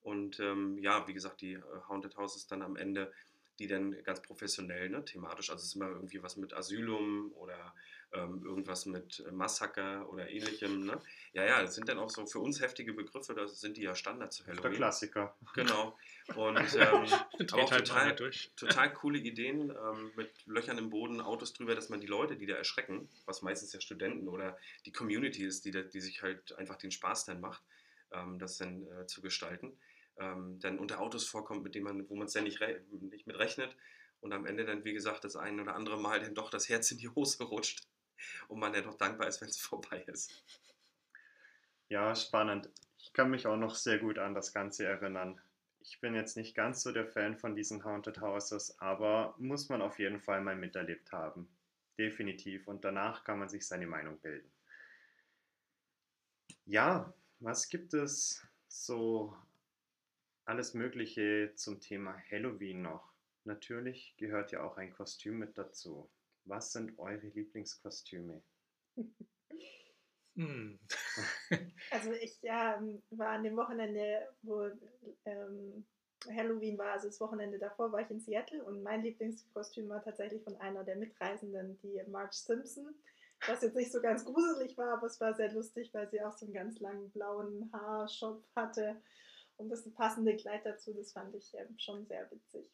Und 0.01 0.37
ja, 0.81 1.07
wie 1.07 1.13
gesagt, 1.13 1.39
die 1.39 1.53
äh, 1.53 1.61
Haunted 1.87 2.17
Houses 2.17 2.45
dann 2.45 2.61
am 2.61 2.75
Ende 2.75 3.13
die 3.59 3.67
dann 3.67 4.03
ganz 4.03 4.21
professionell, 4.21 4.89
ne, 4.89 5.05
thematisch, 5.05 5.49
also 5.49 5.61
es 5.61 5.67
ist 5.67 5.75
immer 5.75 5.89
irgendwie 5.89 6.23
was 6.23 6.37
mit 6.37 6.53
Asylum 6.53 7.31
oder 7.35 7.73
ähm, 8.13 8.43
irgendwas 8.45 8.85
mit 8.85 9.23
Massaker 9.31 10.09
oder 10.09 10.29
ähnlichem. 10.29 10.85
Ne? 10.85 10.99
Ja, 11.33 11.45
ja, 11.45 11.61
das 11.61 11.75
sind 11.75 11.89
dann 11.89 11.99
auch 11.99 12.09
so 12.09 12.25
für 12.25 12.39
uns 12.39 12.61
heftige 12.61 12.93
Begriffe, 12.93 13.33
das 13.33 13.59
sind 13.59 13.77
die 13.77 13.83
ja 13.83 13.95
Standard 13.95 14.31
zu 14.31 14.45
Halloween. 14.45 14.63
Der 14.63 14.71
Klassiker. 14.71 15.35
Genau. 15.55 15.97
Und 16.35 16.57
ähm, 16.75 17.07
aber 17.51 17.63
auch 17.63 17.71
halt 17.71 17.87
total, 17.87 18.15
total 18.55 18.93
coole 18.93 19.19
Ideen 19.19 19.71
ähm, 19.71 20.11
mit 20.15 20.31
Löchern 20.45 20.77
im 20.77 20.89
Boden, 20.89 21.21
Autos 21.21 21.53
drüber, 21.53 21.75
dass 21.75 21.89
man 21.89 22.01
die 22.01 22.07
Leute, 22.07 22.35
die 22.35 22.45
da 22.45 22.55
erschrecken, 22.55 23.09
was 23.25 23.41
meistens 23.41 23.73
ja 23.73 23.81
Studenten 23.81 24.27
oder 24.27 24.57
die 24.85 24.91
Community 24.91 25.43
ist, 25.43 25.65
die, 25.65 25.71
da, 25.71 25.81
die 25.81 26.01
sich 26.01 26.21
halt 26.21 26.55
einfach 26.57 26.77
den 26.77 26.91
Spaß 26.91 27.25
dann 27.25 27.41
macht, 27.41 27.63
ähm, 28.11 28.39
das 28.39 28.57
dann 28.57 28.87
äh, 28.87 29.07
zu 29.07 29.21
gestalten 29.21 29.77
ähm, 30.17 30.59
dann 30.59 30.79
unter 30.79 30.99
Autos 30.99 31.25
vorkommt, 31.25 31.63
mit 31.63 31.75
denen 31.75 31.85
man, 31.85 32.09
wo 32.09 32.15
man 32.15 32.27
es 32.27 32.33
ja 32.33 32.41
nicht, 32.41 32.59
nicht 33.01 33.27
mit 33.27 33.37
rechnet 33.37 33.75
und 34.21 34.33
am 34.33 34.45
Ende 34.45 34.65
dann, 34.65 34.85
wie 34.85 34.93
gesagt, 34.93 35.23
das 35.23 35.35
ein 35.35 35.59
oder 35.59 35.75
andere 35.75 35.99
Mal 35.99 36.21
dann 36.21 36.35
doch 36.35 36.49
das 36.49 36.69
Herz 36.69 36.91
in 36.91 36.97
die 36.97 37.09
Hose 37.09 37.43
rutscht 37.43 37.87
und 38.47 38.59
man 38.59 38.73
dann 38.73 38.83
doch 38.83 38.97
dankbar 38.97 39.27
ist, 39.27 39.41
wenn 39.41 39.49
es 39.49 39.57
vorbei 39.59 40.03
ist. 40.07 40.43
Ja, 41.89 42.15
spannend. 42.15 42.69
Ich 42.97 43.13
kann 43.13 43.29
mich 43.29 43.45
auch 43.47 43.57
noch 43.57 43.75
sehr 43.75 43.99
gut 43.99 44.17
an 44.17 44.33
das 44.33 44.53
Ganze 44.53 44.85
erinnern. 44.85 45.39
Ich 45.79 45.99
bin 45.99 46.15
jetzt 46.15 46.37
nicht 46.37 46.55
ganz 46.55 46.81
so 46.81 46.91
der 46.91 47.05
Fan 47.05 47.37
von 47.37 47.55
diesen 47.55 47.83
Haunted 47.83 48.21
Houses, 48.21 48.79
aber 48.79 49.35
muss 49.37 49.67
man 49.69 49.81
auf 49.81 49.99
jeden 49.99 50.21
Fall 50.21 50.41
mal 50.41 50.55
miterlebt 50.55 51.11
haben. 51.11 51.49
Definitiv. 51.97 52.67
Und 52.67 52.85
danach 52.85 53.23
kann 53.23 53.39
man 53.39 53.49
sich 53.49 53.67
seine 53.67 53.85
Meinung 53.85 54.17
bilden. 54.19 54.49
Ja, 56.65 57.13
was 57.39 57.67
gibt 57.67 57.93
es 57.93 58.41
so 58.69 59.35
alles 60.45 60.73
Mögliche 60.73 61.51
zum 61.55 61.79
Thema 61.79 62.17
Halloween 62.31 62.81
noch. 62.81 63.13
Natürlich 63.45 64.15
gehört 64.17 64.51
ja 64.51 64.63
auch 64.63 64.77
ein 64.77 64.93
Kostüm 64.93 65.37
mit 65.37 65.57
dazu. 65.57 66.09
Was 66.45 66.71
sind 66.71 66.97
eure 66.99 67.27
Lieblingskostüme? 67.27 68.41
Hm. 70.35 70.79
also 71.91 72.11
ich 72.13 72.41
ja, 72.41 72.81
war 73.11 73.29
an 73.29 73.43
dem 73.43 73.55
Wochenende, 73.55 74.27
wo 74.41 74.69
ähm, 75.25 75.85
Halloween 76.27 76.77
war, 76.77 76.93
also 76.93 77.07
das 77.07 77.19
Wochenende 77.19 77.59
davor 77.59 77.91
war 77.91 78.01
ich 78.01 78.09
in 78.09 78.19
Seattle 78.19 78.63
und 78.63 78.81
mein 78.81 79.03
Lieblingskostüm 79.03 79.89
war 79.89 80.03
tatsächlich 80.03 80.43
von 80.43 80.55
einer 80.57 80.83
der 80.83 80.95
Mitreisenden, 80.95 81.79
die 81.81 82.01
Marge 82.07 82.35
Simpson. 82.35 82.95
Was 83.45 83.61
jetzt 83.61 83.75
nicht 83.75 83.91
so 83.91 84.01
ganz 84.01 84.23
gruselig 84.23 84.77
war, 84.77 84.93
aber 84.93 85.07
es 85.07 85.19
war 85.19 85.33
sehr 85.33 85.51
lustig, 85.51 85.93
weil 85.93 86.09
sie 86.09 86.21
auch 86.21 86.31
so 86.31 86.45
einen 86.45 86.53
ganz 86.53 86.79
langen 86.79 87.11
blauen 87.11 87.69
Haarschopf 87.73 88.43
hatte 88.55 89.01
und 89.57 89.69
das 89.69 89.89
passende 89.91 90.35
Kleid 90.37 90.65
dazu, 90.65 90.93
das 90.93 91.11
fand 91.11 91.35
ich 91.35 91.53
ähm, 91.55 91.77
schon 91.77 92.05
sehr 92.05 92.29
witzig. 92.31 92.71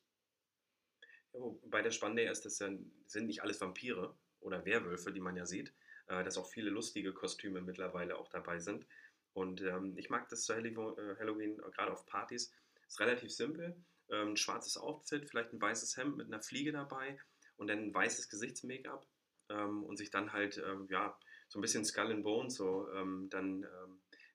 Wobei 1.40 1.82
das 1.82 1.96
Spannende 1.96 2.24
ist, 2.24 2.46
das 2.46 2.58
sind 2.58 3.28
nicht 3.28 3.42
alles 3.42 3.62
Vampire 3.62 4.14
oder 4.42 4.66
Werwölfe, 4.66 5.12
die 5.12 5.22
man 5.22 5.36
ja 5.36 5.46
sieht, 5.46 5.74
äh, 6.08 6.24
dass 6.24 6.38
auch 6.38 6.50
viele 6.50 6.70
lustige 6.70 7.14
Kostüme 7.14 7.62
mittlerweile 7.62 8.18
auch 8.18 8.30
dabei 8.30 8.60
sind. 8.60 8.86
Und 9.34 9.62
ähm, 9.62 9.98
ich 9.98 10.10
mag 10.10 10.28
das 10.30 10.44
zu 10.44 10.54
äh, 10.54 11.16
Halloween, 11.18 11.60
äh, 11.60 11.72
gerade 11.72 11.92
auf 11.92 12.06
Partys, 12.06 12.52
ist 12.88 13.00
relativ 13.00 13.32
simpel. 13.32 13.76
Ähm, 14.10 14.30
ein 14.30 14.38
schwarzes 14.38 14.78
Outfit, 14.78 15.30
vielleicht 15.30 15.54
ein 15.54 15.62
weißes 15.62 15.96
Hemd 15.98 16.18
mit 16.18 16.28
einer 16.28 16.42
Fliege 16.42 16.72
dabei 16.72 17.18
und 17.58 17.68
dann 17.68 17.80
ein 17.80 17.94
weißes 17.94 18.30
Gesichts-Make-up 18.30 19.08
ähm, 19.50 19.84
und 19.84 19.98
sich 19.98 20.10
dann 20.10 20.34
halt, 20.34 20.62
ja, 20.90 21.18
so 21.48 21.60
ein 21.60 21.62
bisschen 21.62 21.86
Skull 21.86 22.12
and 22.12 22.24
Bones, 22.24 22.56
so 22.56 22.88
dann 23.30 23.66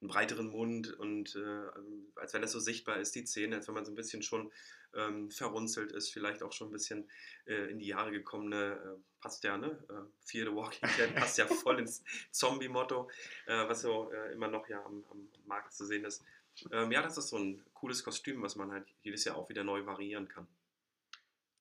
einen 0.05 0.09
breiteren 0.09 0.51
Mund 0.51 0.93
und 0.93 1.35
äh, 1.35 2.21
als 2.21 2.35
wenn 2.35 2.43
das 2.43 2.53
so 2.53 2.61
sichtbar 2.61 2.99
ist, 2.99 3.15
die 3.15 3.25
Zähne, 3.25 3.57
als 3.57 3.69
wenn 3.69 3.75
man 3.75 3.85
so 3.85 3.93
ein 3.93 3.97
bisschen 3.97 4.23
schon 4.23 4.53
ähm, 4.95 5.31
verrunzelt 5.31 5.93
ist, 5.93 6.11
vielleicht 6.11 6.43
auch 6.43 6.53
schon 6.53 6.69
ein 6.69 6.73
bisschen 6.73 7.09
äh, 7.47 7.71
in 7.71 7.79
die 7.79 7.87
Jahre 7.87 8.11
gekommene, 8.11 8.75
äh, 8.75 9.21
passt 9.21 9.43
ja, 9.45 9.57
ne? 9.57 9.83
Äh, 9.89 10.27
Fear 10.27 10.51
the 10.51 10.55
Walking 10.55 10.89
Dead 10.99 11.15
passt 11.15 11.39
ja 11.39 11.47
voll 11.47 11.81
ins 11.81 12.05
Zombie-Motto, 12.31 13.11
äh, 13.47 13.67
was 13.67 13.81
so 13.81 14.13
äh, 14.13 14.33
immer 14.33 14.49
noch 14.49 14.69
ja 14.69 14.85
am, 14.85 15.05
am, 15.11 15.29
Markt 15.47 15.73
zu 15.73 15.87
sehen 15.87 16.05
ist. 16.05 16.23
Ähm, 16.71 16.93
ja, 16.93 17.03
das 17.03 17.17
ist 17.17 17.29
so 17.29 17.39
ein 17.39 17.65
cooles 17.73 18.05
Kostüm, 18.05 18.43
was 18.43 18.57
man 18.57 18.71
halt 18.71 18.87
jedes 19.03 19.25
Jahr 19.25 19.37
auch 19.37 19.49
wieder 19.49 19.65
neu 19.65 19.85
variieren 19.87 20.29
kann. 20.29 20.47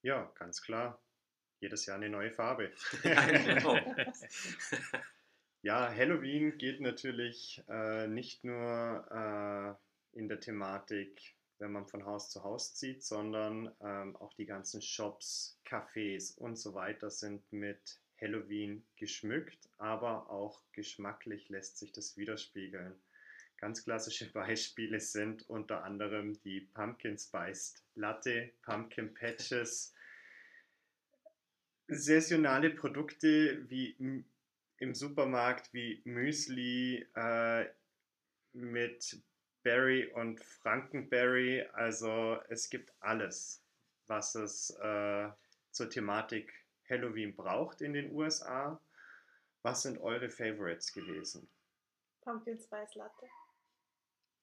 Ja, 0.02 0.30
ganz 0.34 0.62
klar. 0.62 1.00
Jedes 1.60 1.86
Jahr 1.86 1.96
eine 1.96 2.10
neue 2.10 2.30
Farbe. 2.30 2.72
ja, 3.04 3.24
genau. 3.26 3.78
Ja, 5.64 5.90
Halloween 5.90 6.58
geht 6.58 6.82
natürlich 6.82 7.64
äh, 7.70 8.06
nicht 8.06 8.44
nur 8.44 9.78
äh, 10.12 10.18
in 10.18 10.28
der 10.28 10.38
Thematik, 10.38 11.36
wenn 11.58 11.72
man 11.72 11.86
von 11.86 12.04
Haus 12.04 12.28
zu 12.28 12.44
Haus 12.44 12.74
zieht, 12.74 13.02
sondern 13.02 13.74
ähm, 13.80 14.14
auch 14.16 14.34
die 14.34 14.44
ganzen 14.44 14.82
Shops, 14.82 15.58
Cafés 15.66 16.36
und 16.36 16.56
so 16.56 16.74
weiter 16.74 17.08
sind 17.08 17.50
mit 17.50 17.98
Halloween 18.20 18.84
geschmückt, 18.96 19.70
aber 19.78 20.28
auch 20.28 20.60
geschmacklich 20.72 21.48
lässt 21.48 21.78
sich 21.78 21.92
das 21.92 22.18
widerspiegeln. 22.18 23.00
Ganz 23.56 23.84
klassische 23.84 24.30
Beispiele 24.34 25.00
sind 25.00 25.48
unter 25.48 25.82
anderem 25.82 26.38
die 26.42 26.60
Pumpkin 26.60 27.16
Spiced 27.16 27.82
Latte, 27.94 28.50
Pumpkin 28.60 29.14
Patches, 29.14 29.94
saisonale 31.88 32.68
Produkte 32.68 33.64
wie 33.70 34.24
im 34.78 34.94
Supermarkt 34.94 35.72
wie 35.72 36.02
Müsli 36.04 37.06
äh, 37.14 37.66
mit 38.52 39.22
Berry 39.62 40.12
und 40.12 40.40
Frankenberry. 40.40 41.66
Also 41.72 42.38
es 42.48 42.68
gibt 42.68 42.92
alles, 43.00 43.62
was 44.06 44.34
es 44.34 44.70
äh, 44.80 45.30
zur 45.70 45.90
Thematik 45.90 46.52
Halloween 46.88 47.34
braucht 47.34 47.80
in 47.80 47.94
den 47.94 48.12
USA. 48.12 48.80
Was 49.62 49.82
sind 49.82 49.98
eure 49.98 50.28
Favorites 50.28 50.92
gewesen? 50.92 51.48
Pumpkin 52.20 52.58
Spice 52.58 52.94
Latte. 52.94 53.26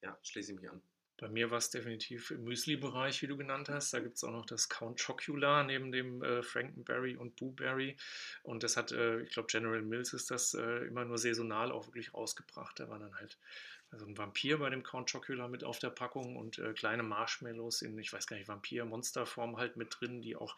Ja, 0.01 0.17
schließe 0.23 0.53
ich 0.53 0.59
mich 0.59 0.69
an. 0.69 0.81
Bei 1.21 1.29
mir 1.29 1.51
war 1.51 1.59
es 1.59 1.69
definitiv 1.69 2.31
im 2.31 2.45
Müsli-Bereich, 2.45 3.21
wie 3.21 3.27
du 3.27 3.37
genannt 3.37 3.69
hast. 3.69 3.93
Da 3.93 3.99
gibt 3.99 4.17
es 4.17 4.23
auch 4.23 4.31
noch 4.31 4.47
das 4.47 4.69
Count 4.69 4.99
Chocula 4.99 5.63
neben 5.63 5.91
dem 5.91 6.23
äh, 6.23 6.41
Frankenberry 6.41 7.15
und 7.15 7.35
Blueberry. 7.35 7.95
Und 8.41 8.63
das 8.63 8.75
hat, 8.75 8.91
äh, 8.91 9.21
ich 9.21 9.29
glaube, 9.29 9.47
General 9.47 9.83
Mills 9.83 10.13
ist 10.13 10.31
das 10.31 10.55
äh, 10.55 10.87
immer 10.87 11.05
nur 11.05 11.19
saisonal 11.19 11.71
auch 11.71 11.85
wirklich 11.85 12.15
rausgebracht. 12.15 12.79
Da 12.79 12.89
war 12.89 12.97
dann 12.97 13.13
halt 13.13 13.37
also 13.91 14.05
ein 14.05 14.17
Vampir 14.17 14.57
bei 14.57 14.69
dem 14.69 14.83
Count 14.83 15.11
Chocula 15.11 15.49
mit 15.49 15.65
auf 15.65 15.77
der 15.79 15.89
Packung 15.89 16.37
und 16.37 16.57
äh, 16.59 16.73
kleine 16.73 17.03
Marshmallows 17.03 17.81
in, 17.81 17.97
ich 17.99 18.13
weiß 18.13 18.25
gar 18.25 18.37
nicht, 18.37 18.47
Vampir-Monsterform 18.47 19.57
halt 19.57 19.75
mit 19.75 19.97
drin, 19.99 20.21
die 20.21 20.37
auch 20.37 20.55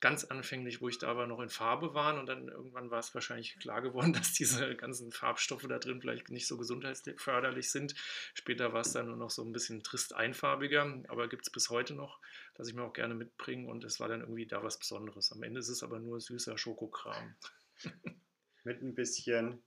ganz 0.00 0.24
anfänglich, 0.24 0.80
wo 0.80 0.88
ich 0.88 0.98
da 0.98 1.16
war, 1.16 1.28
noch 1.28 1.38
in 1.38 1.48
Farbe 1.48 1.94
waren 1.94 2.18
und 2.18 2.26
dann 2.26 2.48
irgendwann 2.48 2.90
war 2.90 2.98
es 2.98 3.14
wahrscheinlich 3.14 3.56
klar 3.60 3.82
geworden, 3.82 4.12
dass 4.12 4.32
diese 4.32 4.74
ganzen 4.74 5.12
Farbstoffe 5.12 5.66
da 5.68 5.78
drin 5.78 6.00
vielleicht 6.00 6.30
nicht 6.30 6.48
so 6.48 6.56
gesundheitsförderlich 6.58 7.70
sind. 7.70 7.94
Später 8.34 8.72
war 8.72 8.80
es 8.80 8.92
dann 8.92 9.06
nur 9.06 9.16
noch 9.16 9.30
so 9.30 9.44
ein 9.44 9.52
bisschen 9.52 9.84
trist 9.84 10.14
einfarbiger, 10.14 11.02
aber 11.06 11.28
gibt 11.28 11.42
es 11.42 11.50
bis 11.50 11.70
heute 11.70 11.94
noch, 11.94 12.18
dass 12.54 12.68
ich 12.68 12.74
mir 12.74 12.82
auch 12.82 12.92
gerne 12.92 13.14
mitbringe 13.14 13.68
und 13.68 13.84
es 13.84 14.00
war 14.00 14.08
dann 14.08 14.20
irgendwie 14.20 14.46
da 14.46 14.64
was 14.64 14.78
Besonderes. 14.78 15.30
Am 15.30 15.44
Ende 15.44 15.60
ist 15.60 15.68
es 15.68 15.84
aber 15.84 16.00
nur 16.00 16.20
süßer 16.20 16.58
Schokokram. 16.58 17.36
mit 18.64 18.82
ein 18.82 18.94
bisschen 18.94 19.62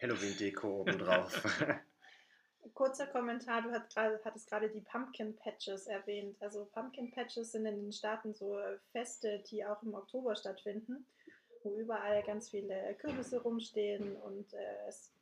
Halloween-Deko 0.00 0.80
obendrauf. 0.80 1.42
kurzer 2.74 3.06
Kommentar, 3.06 3.62
du 3.62 3.72
hattest 3.72 4.48
gerade 4.48 4.68
die 4.68 4.80
Pumpkin 4.80 5.36
Patches 5.36 5.86
erwähnt. 5.86 6.36
Also 6.40 6.66
Pumpkin 6.66 7.10
Patches 7.10 7.52
sind 7.52 7.66
in 7.66 7.76
den 7.76 7.92
Staaten 7.92 8.34
so 8.34 8.58
Feste, 8.92 9.40
die 9.50 9.64
auch 9.64 9.82
im 9.82 9.94
Oktober 9.94 10.36
stattfinden, 10.36 11.06
wo 11.62 11.74
überall 11.76 12.22
ganz 12.22 12.50
viele 12.50 12.94
Kürbisse 12.94 13.42
rumstehen 13.42 14.16
und 14.16 14.52
äh, 14.54 14.88
es 14.88 15.12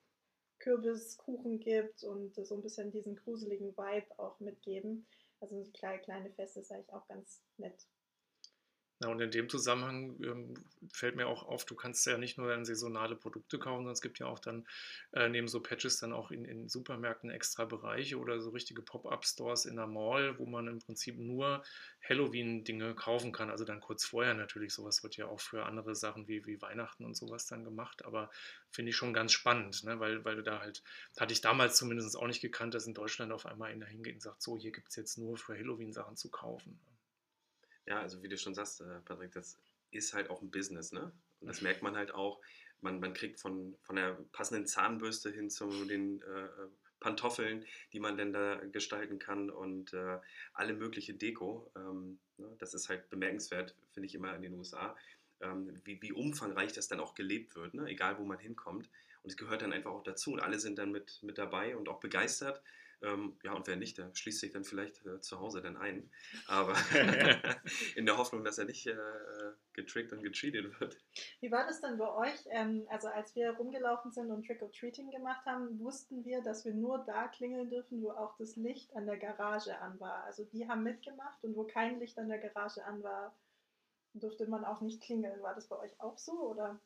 Kürbiskuchen 0.59 1.61
gibt 1.61 2.05
und 2.05 2.35
so 2.35 2.55
ein 2.55 2.63
bisschen 2.63 2.91
diesen 2.91 3.17
gruseligen 3.17 3.77
Vibe 3.77 4.19
auch 4.19 4.41
mitgeben. 4.41 5.07
Also 5.41 5.63
kleine, 5.75 6.01
kleine 6.01 6.31
Feste 6.31 6.61
ist 6.61 6.73
eigentlich 6.73 6.93
auch 6.93 7.07
ganz 7.07 7.43
nett. 7.59 7.87
Ja, 9.05 9.11
und 9.11 9.21
in 9.21 9.31
dem 9.31 9.51
Zusammenhang 9.51 10.17
ähm, 10.23 10.55
fällt 10.91 11.15
mir 11.15 11.27
auch 11.27 11.43
auf, 11.43 11.67
du 11.67 11.75
kannst 11.75 12.07
ja 12.07 12.17
nicht 12.17 12.39
nur 12.39 12.49
dann 12.49 12.65
saisonale 12.65 13.17
Produkte 13.17 13.59
kaufen, 13.59 13.81
sondern 13.81 13.93
es 13.93 14.01
gibt 14.01 14.19
ja 14.19 14.25
auch 14.25 14.39
dann 14.39 14.67
äh, 15.13 15.29
neben 15.29 15.47
so 15.47 15.61
Patches 15.61 15.99
dann 15.99 16.15
auch 16.15 16.31
in, 16.31 16.47
in 16.47 16.71
Supermärkten 16.71 17.29
extra 17.29 17.67
Bereiche 17.67 18.19
oder 18.19 18.41
so 18.41 18.49
richtige 18.49 18.81
Pop-up-Stores 18.81 19.67
in 19.67 19.77
der 19.77 19.89
Mall, 19.89 20.39
wo 20.39 20.47
man 20.47 20.69
im 20.69 20.79
Prinzip 20.79 21.19
nur 21.19 21.63
Halloween-Dinge 22.09 22.95
kaufen 22.95 23.31
kann. 23.33 23.51
Also 23.51 23.67
dann 23.67 23.81
kurz 23.81 24.07
vorher 24.07 24.33
natürlich. 24.33 24.73
Sowas 24.73 25.03
wird 25.03 25.19
ja 25.19 25.27
auch 25.27 25.41
für 25.41 25.67
andere 25.67 25.95
Sachen 25.95 26.27
wie, 26.27 26.47
wie 26.47 26.63
Weihnachten 26.63 27.05
und 27.05 27.15
sowas 27.15 27.45
dann 27.45 27.63
gemacht. 27.63 28.07
Aber 28.07 28.31
finde 28.71 28.89
ich 28.89 28.97
schon 28.97 29.13
ganz 29.13 29.33
spannend, 29.33 29.85
ne? 29.85 30.01
weil, 30.01 30.25
weil 30.25 30.37
du 30.37 30.43
da 30.43 30.61
halt, 30.61 30.83
hatte 31.19 31.35
ich 31.35 31.43
damals 31.43 31.77
zumindest 31.77 32.17
auch 32.17 32.27
nicht 32.27 32.41
gekannt, 32.41 32.73
dass 32.73 32.87
in 32.87 32.95
Deutschland 32.95 33.33
auf 33.33 33.45
einmal 33.45 33.71
einer 33.71 33.85
hingeht 33.85 34.15
und 34.15 34.23
sagt, 34.23 34.41
so, 34.41 34.57
hier 34.57 34.73
gibt 34.73 34.89
es 34.89 34.97
jetzt 34.97 35.19
nur 35.19 35.37
für 35.37 35.53
Halloween 35.53 35.93
Sachen 35.93 36.17
zu 36.17 36.31
kaufen. 36.31 36.81
Ja, 37.87 38.01
also 38.01 38.23
wie 38.23 38.29
du 38.29 38.39
schon 38.39 38.55
sagst, 38.55 38.81
äh, 38.81 39.01
Patrick, 39.05 39.33
das 39.33 39.59
ist 39.91 40.15
halt 40.15 40.31
auch 40.31 40.43
ein 40.43 40.51
Business, 40.51 40.93
ne? 40.93 41.13
Und 41.41 41.49
das 41.49 41.61
merkt 41.61 41.83
man 41.83 41.97
halt 41.97 42.13
auch. 42.13 42.41
Man, 42.81 43.01
man 43.01 43.15
kriegt 43.15 43.41
von, 43.41 43.77
von 43.83 43.97
der 43.97 44.13
passenden 44.33 44.67
Zahnbürste 44.67 45.31
hin 45.31 45.49
zu 45.49 45.69
den 45.87 46.21
äh, 46.23 46.49
Pantoffeln, 47.01 47.65
die 47.93 48.01
man 48.01 48.17
denn 48.17 48.33
da 48.33 48.57
gestalten 48.73 49.19
kann 49.19 49.51
und 49.51 49.93
äh, 49.93 50.19
alle 50.55 50.73
mögliche 50.73 51.13
Deko. 51.13 51.71
Ähm, 51.77 52.19
ne? 52.39 52.55
Das 52.59 52.73
ist 52.73 52.89
halt 52.89 53.11
bemerkenswert, 53.11 53.75
finde 53.93 54.07
ich 54.07 54.15
immer 54.15 54.35
in 54.35 54.43
den 54.43 54.55
USA, 54.55 54.97
ähm, 55.41 55.81
wie, 55.85 56.01
wie 56.01 56.13
umfangreich 56.13 56.73
das 56.73 56.89
dann 56.89 57.01
auch 57.01 57.15
gelebt 57.15 57.57
wird, 57.57 57.75
ne? 57.75 57.87
egal 57.89 58.19
wo 58.19 58.25
man 58.25 58.39
hinkommt. 58.39 58.89
Und 59.23 59.31
es 59.31 59.37
gehört 59.37 59.61
dann 59.61 59.73
einfach 59.73 59.91
auch 59.91 60.03
dazu 60.03 60.33
und 60.33 60.41
alle 60.41 60.59
sind 60.59 60.79
dann 60.79 60.93
mit, 60.93 61.23
mit 61.23 61.37
dabei 61.37 61.77
und 61.77 61.89
auch 61.91 62.01
begeistert. 62.01 62.63
Ähm, 63.03 63.37
ja, 63.43 63.53
und 63.53 63.67
wer 63.67 63.77
nicht, 63.77 63.99
der 63.99 64.15
schließt 64.15 64.41
sich 64.41 64.53
dann 64.53 64.65
vielleicht 64.65 65.05
äh, 65.07 65.21
zu 65.21 65.41
Hause 65.41 65.63
dann 65.63 65.77
ein. 65.77 66.11
Aber 66.47 66.75
in 67.97 68.07
der 68.07 68.17
Hoffnung, 68.17 68.45
dass 68.45 68.59
er 68.59 68.65
nicht 68.65 68.87
äh, 68.87 68.97
getrickt 69.73 70.13
und 70.13 70.23
gecheatet 70.23 70.81
wird. 70.81 70.97
Wie 71.41 71.51
war 71.51 71.67
das 71.67 71.81
denn 71.81 71.99
bei 71.99 72.11
euch? 72.13 72.47
Ähm, 72.51 72.87
also 72.89 73.09
als 73.09 73.35
wir 73.35 73.51
rumgelaufen 73.51 74.13
sind 74.13 74.31
und 74.31 74.47
Trick-or-Treating 74.47 75.11
gemacht 75.11 75.45
haben, 75.47 75.79
wussten 75.81 76.25
wir, 76.25 76.43
dass 76.43 76.65
wir 76.65 76.75
nur 76.75 77.05
da 77.05 77.29
klingeln 77.29 77.71
dürfen, 77.71 78.03
wo 78.03 78.11
auch 78.11 78.37
das 78.37 78.57
Licht 78.57 78.95
an 78.97 79.07
der 79.07 79.19
Garage 79.19 79.79
an 79.79 79.99
war. 80.01 80.25
Also 80.25 80.45
die 80.45 80.69
haben 80.69 80.83
mitgemacht 80.83 81.43
und 81.45 81.57
wo 81.57 81.65
kein 81.65 81.99
Licht 82.01 82.19
an 82.19 82.29
der 82.29 82.39
Garage 82.39 82.85
an 82.85 83.03
war, 83.03 83.35
durfte 84.15 84.47
man 84.47 84.65
auch 84.65 84.81
nicht 84.81 85.03
klingeln. 85.03 85.43
War 85.43 85.55
das 85.55 85.67
bei 85.67 85.79
euch 85.79 86.01
auch 86.01 86.19
so 86.19 86.33
oder? 86.51 86.81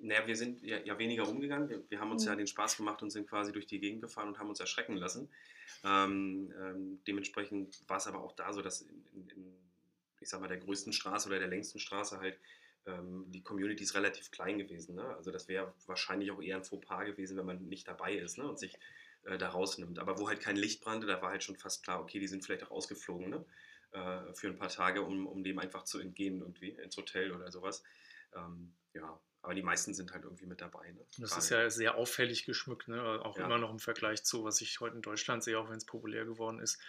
Naja, 0.00 0.26
wir 0.26 0.36
sind 0.36 0.62
ja, 0.62 0.78
ja 0.78 0.98
weniger 0.98 1.24
rumgegangen. 1.24 1.68
Wir, 1.68 1.82
wir, 1.88 2.00
haben 2.00 2.10
uns 2.10 2.24
mhm. 2.24 2.30
ja 2.30 2.36
den 2.36 2.46
Spaß 2.46 2.76
gemacht 2.76 3.02
und 3.02 3.10
sind 3.10 3.28
quasi 3.28 3.52
durch 3.52 3.66
die 3.66 3.80
Gegend 3.80 4.02
gefahren 4.02 4.28
und 4.28 4.38
haben 4.38 4.48
uns 4.48 4.60
erschrecken 4.60 4.96
lassen. 4.96 5.30
Ähm, 5.84 6.52
ähm, 6.60 7.00
dementsprechend 7.06 7.88
war 7.88 7.96
es 7.96 8.06
aber 8.06 8.20
auch 8.20 8.32
da 8.32 8.52
so, 8.52 8.62
dass 8.62 8.82
in, 8.82 9.28
in, 9.28 9.56
ich 10.20 10.28
sag 10.28 10.40
mal, 10.40 10.48
der 10.48 10.58
größten 10.58 10.92
Straße 10.92 11.28
oder 11.28 11.38
der 11.38 11.48
längsten 11.48 11.78
Straße 11.78 12.18
halt 12.18 12.38
ähm, 12.86 13.24
die 13.28 13.42
Community 13.42 13.82
ist 13.82 13.94
relativ 13.94 14.30
klein 14.30 14.58
gewesen. 14.58 14.96
Ne? 14.96 15.04
Also 15.16 15.30
das 15.30 15.48
wäre 15.48 15.74
wahrscheinlich 15.86 16.30
auch 16.30 16.42
eher 16.42 16.56
ein 16.56 16.64
Fauxpas 16.64 17.04
gewesen, 17.04 17.36
wenn 17.36 17.46
man 17.46 17.66
nicht 17.68 17.88
dabei 17.88 18.14
ist 18.14 18.38
ne? 18.38 18.46
und 18.46 18.58
sich 18.58 18.78
äh, 19.24 19.38
da 19.38 19.48
rausnimmt. 19.48 19.98
Aber 19.98 20.18
wo 20.18 20.28
halt 20.28 20.40
kein 20.40 20.56
Licht 20.56 20.82
brannte, 20.82 21.06
da 21.06 21.20
war 21.22 21.30
halt 21.30 21.42
schon 21.42 21.56
fast 21.56 21.82
klar, 21.82 22.00
okay, 22.00 22.18
die 22.18 22.28
sind 22.28 22.44
vielleicht 22.44 22.64
auch 22.64 22.70
ausgeflogen 22.70 23.30
ne? 23.30 23.44
äh, 23.92 24.34
für 24.34 24.48
ein 24.48 24.56
paar 24.56 24.68
Tage, 24.68 25.02
um, 25.02 25.26
um 25.26 25.42
dem 25.42 25.58
einfach 25.58 25.84
zu 25.84 25.98
entgehen 25.98 26.40
irgendwie 26.40 26.70
ins 26.70 26.96
Hotel 26.96 27.32
oder 27.32 27.50
sowas. 27.50 27.82
Ähm, 28.34 28.74
ja, 28.92 29.18
aber 29.44 29.54
die 29.54 29.62
meisten 29.62 29.92
sind 29.92 30.12
halt 30.12 30.24
irgendwie 30.24 30.46
mit 30.46 30.62
dabei. 30.62 30.90
Ne? 30.90 31.00
Das 31.18 31.30
Gerade. 31.30 31.42
ist 31.42 31.50
ja 31.50 31.70
sehr 31.70 31.94
auffällig 31.96 32.46
geschmückt, 32.46 32.88
ne? 32.88 33.20
auch 33.22 33.36
ja. 33.36 33.44
immer 33.44 33.58
noch 33.58 33.70
im 33.70 33.78
Vergleich 33.78 34.24
zu, 34.24 34.42
was 34.42 34.62
ich 34.62 34.80
heute 34.80 34.96
in 34.96 35.02
Deutschland 35.02 35.44
sehe, 35.44 35.58
auch 35.58 35.68
wenn 35.68 35.76
es 35.76 35.84
populär 35.84 36.24
geworden 36.24 36.60
ist, 36.60 36.80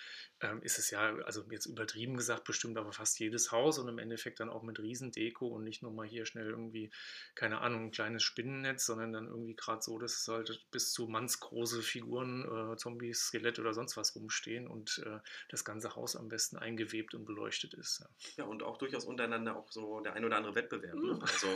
ähm, 0.42 0.62
ist 0.62 0.80
es 0.80 0.90
ja, 0.90 1.16
also 1.26 1.44
jetzt 1.50 1.66
übertrieben 1.66 2.16
gesagt, 2.16 2.46
bestimmt 2.46 2.78
aber 2.78 2.94
fast 2.94 3.20
jedes 3.20 3.52
Haus 3.52 3.78
und 3.78 3.90
im 3.90 4.00
Endeffekt 4.00 4.40
dann 4.40 4.50
auch 4.50 4.64
mit 4.64 4.80
Riesendeko 4.80 5.48
und 5.48 5.64
nicht 5.64 5.82
nur 5.82 5.92
mal 5.92 6.08
hier 6.08 6.26
schnell 6.26 6.48
irgendwie, 6.48 6.92
keine 7.36 7.60
Ahnung, 7.60 7.86
ein 7.86 7.92
kleines 7.92 8.24
Spinnennetz, 8.24 8.86
sondern 8.86 9.12
dann 9.12 9.28
irgendwie 9.28 9.56
gerade 9.56 9.82
so, 9.82 10.00
dass 10.00 10.18
es 10.18 10.28
halt 10.30 10.66
bis 10.72 10.94
zu 10.94 11.08
mannsgroße 11.08 11.82
Figuren, 11.82 12.46
äh, 12.74 12.78
Zombies, 12.78 13.20
Skelett 13.20 13.60
oder 13.60 13.74
sonst 13.74 13.98
was 13.98 14.16
rumstehen 14.16 14.68
und 14.68 15.04
äh, 15.06 15.20
das 15.50 15.66
ganze 15.66 15.96
Haus 15.96 16.16
am 16.16 16.30
besten 16.30 16.56
eingewebt 16.56 17.14
und 17.14 17.26
beleuchtet 17.26 17.74
ist. 17.74 18.00
Ja. 18.00 18.44
ja, 18.44 18.44
und 18.46 18.64
auch 18.64 18.78
durchaus 18.78 19.04
untereinander 19.04 19.58
auch 19.58 19.72
so 19.72 20.00
der 20.00 20.14
ein 20.14 20.24
oder 20.24 20.38
andere 20.38 20.56
Wettbewerb. 20.56 20.96
Ne? 20.96 21.20
Also 21.22 21.48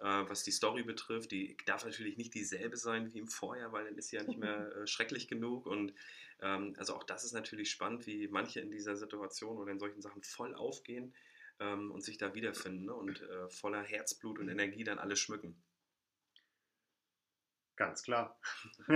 äh, 0.00 0.28
was 0.28 0.40
was 0.40 0.44
die 0.44 0.52
Story 0.52 0.82
betrifft, 0.82 1.32
die 1.32 1.56
darf 1.66 1.84
natürlich 1.84 2.16
nicht 2.16 2.32
dieselbe 2.32 2.76
sein 2.78 3.12
wie 3.12 3.18
im 3.18 3.28
Vorjahr, 3.28 3.72
weil 3.72 3.84
dann 3.84 3.98
ist 3.98 4.08
sie 4.08 4.16
ja 4.16 4.22
nicht 4.22 4.38
mehr 4.38 4.74
äh, 4.76 4.86
schrecklich 4.86 5.28
genug. 5.28 5.66
Und 5.66 5.92
ähm, 6.42 6.74
also 6.78 6.94
auch 6.94 7.04
das 7.04 7.24
ist 7.24 7.32
natürlich 7.32 7.70
spannend, 7.70 8.06
wie 8.06 8.28
manche 8.28 8.60
in 8.60 8.70
dieser 8.70 8.96
Situation 8.96 9.58
oder 9.58 9.72
in 9.72 9.78
solchen 9.78 10.02
Sachen 10.02 10.22
voll 10.22 10.54
aufgehen 10.54 11.14
ähm, 11.58 11.90
und 11.90 12.02
sich 12.02 12.18
da 12.18 12.34
wiederfinden 12.34 12.86
ne? 12.86 12.94
und 12.94 13.22
äh, 13.22 13.48
voller 13.48 13.82
Herzblut 13.82 14.38
und 14.38 14.48
Energie 14.48 14.84
dann 14.84 14.98
alles 14.98 15.20
schmücken. 15.20 15.54
Ganz 17.76 18.02
klar. 18.02 18.38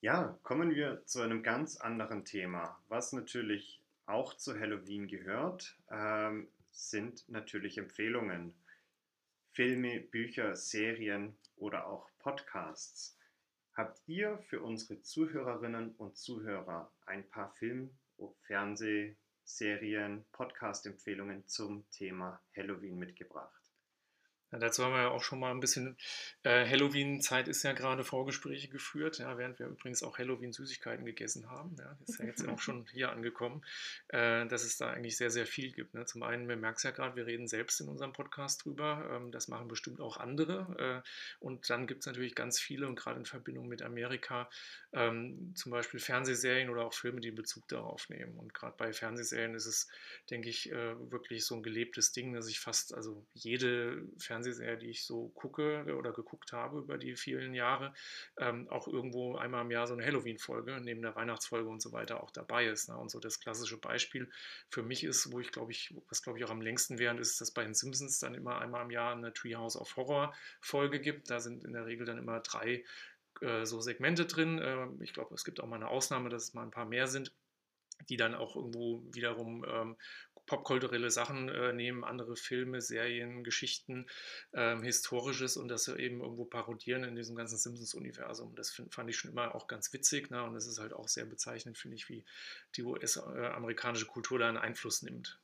ja, 0.00 0.38
kommen 0.42 0.74
wir 0.74 1.04
zu 1.04 1.20
einem 1.20 1.42
ganz 1.42 1.76
anderen 1.76 2.24
Thema, 2.24 2.82
was 2.88 3.12
natürlich 3.12 3.82
auch 4.06 4.34
zu 4.34 4.58
Halloween 4.58 5.06
gehört, 5.06 5.76
ähm, 5.90 6.48
sind 6.70 7.28
natürlich 7.28 7.76
Empfehlungen. 7.76 8.54
Filme, 9.50 10.00
Bücher, 10.00 10.54
Serien 10.54 11.36
oder 11.56 11.86
auch 11.88 12.08
Podcasts. 12.20 13.17
Habt 13.78 14.00
ihr 14.08 14.38
für 14.38 14.60
unsere 14.60 15.02
Zuhörerinnen 15.02 15.94
und 15.98 16.16
Zuhörer 16.16 16.90
ein 17.06 17.30
paar 17.30 17.54
Film-, 17.60 17.96
Fernseh-, 18.40 19.14
Serien, 19.44 20.24
Podcast-Empfehlungen 20.32 21.46
zum 21.46 21.88
Thema 21.90 22.42
Halloween 22.56 22.98
mitgebracht? 22.98 23.67
Ja, 24.50 24.58
dazu 24.58 24.82
haben 24.82 24.92
wir 24.92 25.02
ja 25.02 25.10
auch 25.10 25.22
schon 25.22 25.40
mal 25.40 25.50
ein 25.50 25.60
bisschen, 25.60 25.96
äh, 26.42 26.66
Halloween-Zeit 26.66 27.48
ist 27.48 27.62
ja 27.64 27.72
gerade 27.72 28.02
Vorgespräche 28.02 28.68
geführt, 28.68 29.18
ja, 29.18 29.36
während 29.36 29.58
wir 29.58 29.66
übrigens 29.66 30.02
auch 30.02 30.18
Halloween-Süßigkeiten 30.18 31.04
gegessen 31.04 31.50
haben. 31.50 31.76
Ja, 31.78 31.98
ist 32.06 32.18
ja 32.18 32.24
jetzt 32.24 32.48
auch 32.48 32.58
schon 32.58 32.86
hier 32.92 33.12
angekommen, 33.12 33.62
äh, 34.08 34.46
dass 34.46 34.64
es 34.64 34.78
da 34.78 34.90
eigentlich 34.90 35.18
sehr, 35.18 35.30
sehr 35.30 35.46
viel 35.46 35.72
gibt. 35.72 35.92
Ne? 35.92 36.06
Zum 36.06 36.22
einen, 36.22 36.48
wir 36.48 36.56
merken 36.56 36.76
es 36.78 36.82
ja 36.82 36.92
gerade, 36.92 37.14
wir 37.14 37.26
reden 37.26 37.46
selbst 37.46 37.80
in 37.82 37.88
unserem 37.88 38.14
Podcast 38.14 38.64
drüber, 38.64 39.10
ähm, 39.12 39.32
das 39.32 39.48
machen 39.48 39.68
bestimmt 39.68 40.00
auch 40.00 40.16
andere. 40.16 41.02
Äh, 41.04 41.08
und 41.44 41.68
dann 41.68 41.86
gibt 41.86 42.00
es 42.00 42.06
natürlich 42.06 42.34
ganz 42.34 42.58
viele 42.58 42.86
und 42.86 42.96
gerade 42.96 43.18
in 43.18 43.26
Verbindung 43.26 43.68
mit 43.68 43.82
Amerika 43.82 44.48
ähm, 44.92 45.52
zum 45.56 45.72
Beispiel 45.72 46.00
Fernsehserien 46.00 46.70
oder 46.70 46.86
auch 46.86 46.94
Filme, 46.94 47.20
die 47.20 47.32
Bezug 47.32 47.68
darauf 47.68 48.08
nehmen. 48.08 48.38
Und 48.38 48.54
gerade 48.54 48.76
bei 48.78 48.94
Fernsehserien 48.94 49.54
ist 49.54 49.66
es, 49.66 49.88
denke 50.30 50.48
ich, 50.48 50.72
äh, 50.72 51.10
wirklich 51.10 51.44
so 51.44 51.54
ein 51.54 51.62
gelebtes 51.62 52.12
Ding, 52.12 52.32
dass 52.32 52.48
ich 52.48 52.60
fast, 52.60 52.94
also 52.94 53.26
jede 53.34 54.06
Fernsehserie, 54.16 54.37
die 54.42 54.90
ich 54.90 55.04
so 55.04 55.28
gucke 55.30 55.84
oder 55.96 56.12
geguckt 56.12 56.52
habe 56.52 56.78
über 56.78 56.98
die 56.98 57.16
vielen 57.16 57.54
Jahre, 57.54 57.94
ähm, 58.36 58.68
auch 58.68 58.88
irgendwo 58.88 59.36
einmal 59.36 59.62
im 59.64 59.70
Jahr 59.70 59.86
so 59.86 59.94
eine 59.94 60.04
Halloween-Folge 60.04 60.80
neben 60.82 61.02
der 61.02 61.14
Weihnachtsfolge 61.16 61.68
und 61.68 61.80
so 61.80 61.92
weiter 61.92 62.22
auch 62.22 62.30
dabei 62.30 62.66
ist. 62.66 62.88
Ne? 62.88 62.96
Und 62.96 63.10
so 63.10 63.20
das 63.20 63.40
klassische 63.40 63.78
Beispiel 63.78 64.30
für 64.70 64.82
mich 64.82 65.04
ist, 65.04 65.32
wo 65.32 65.40
ich 65.40 65.52
glaube 65.52 65.72
ich, 65.72 65.94
was 66.08 66.22
glaube 66.22 66.38
ich 66.38 66.44
auch 66.44 66.50
am 66.50 66.60
längsten 66.60 66.98
während 66.98 67.20
ist, 67.20 67.40
dass 67.40 67.50
bei 67.50 67.64
den 67.64 67.74
Simpsons 67.74 68.18
dann 68.18 68.34
immer 68.34 68.60
einmal 68.60 68.84
im 68.84 68.90
Jahr 68.90 69.14
eine 69.14 69.32
Treehouse 69.32 69.76
of 69.76 69.96
Horror 69.96 70.34
Folge 70.60 71.00
gibt. 71.00 71.30
Da 71.30 71.40
sind 71.40 71.64
in 71.64 71.72
der 71.72 71.86
Regel 71.86 72.06
dann 72.06 72.18
immer 72.18 72.40
drei 72.40 72.84
äh, 73.40 73.64
so 73.64 73.80
Segmente 73.80 74.26
drin. 74.26 74.58
Äh, 74.58 74.86
ich 75.00 75.12
glaube, 75.12 75.34
es 75.34 75.44
gibt 75.44 75.60
auch 75.60 75.66
mal 75.66 75.76
eine 75.76 75.88
Ausnahme, 75.88 76.28
dass 76.28 76.44
es 76.44 76.54
mal 76.54 76.62
ein 76.62 76.70
paar 76.70 76.86
mehr 76.86 77.06
sind, 77.06 77.32
die 78.08 78.16
dann 78.16 78.34
auch 78.34 78.56
irgendwo 78.56 79.02
wiederum 79.12 79.64
ähm, 79.68 79.96
popkulturelle 80.48 81.10
Sachen 81.10 81.48
äh, 81.48 81.72
nehmen, 81.72 82.02
andere 82.02 82.34
Filme, 82.34 82.80
Serien, 82.80 83.44
Geschichten, 83.44 84.06
ähm, 84.52 84.82
Historisches 84.82 85.56
und 85.56 85.68
das 85.68 85.86
eben 85.86 86.20
irgendwo 86.20 86.44
parodieren 86.44 87.04
in 87.04 87.14
diesem 87.14 87.36
ganzen 87.36 87.58
Simpsons-Universum. 87.58 88.56
Das 88.56 88.70
find, 88.70 88.92
fand 88.92 89.08
ich 89.08 89.16
schon 89.16 89.30
immer 89.30 89.54
auch 89.54 89.68
ganz 89.68 89.92
witzig 89.92 90.30
ne? 90.30 90.42
und 90.42 90.56
es 90.56 90.66
ist 90.66 90.80
halt 90.80 90.92
auch 90.92 91.06
sehr 91.06 91.26
bezeichnend, 91.26 91.78
finde 91.78 91.96
ich, 91.96 92.08
wie 92.08 92.24
die 92.74 92.82
US-amerikanische 92.82 94.06
Kultur 94.06 94.40
da 94.40 94.48
einen 94.48 94.56
Einfluss 94.56 95.02
nimmt. 95.02 95.38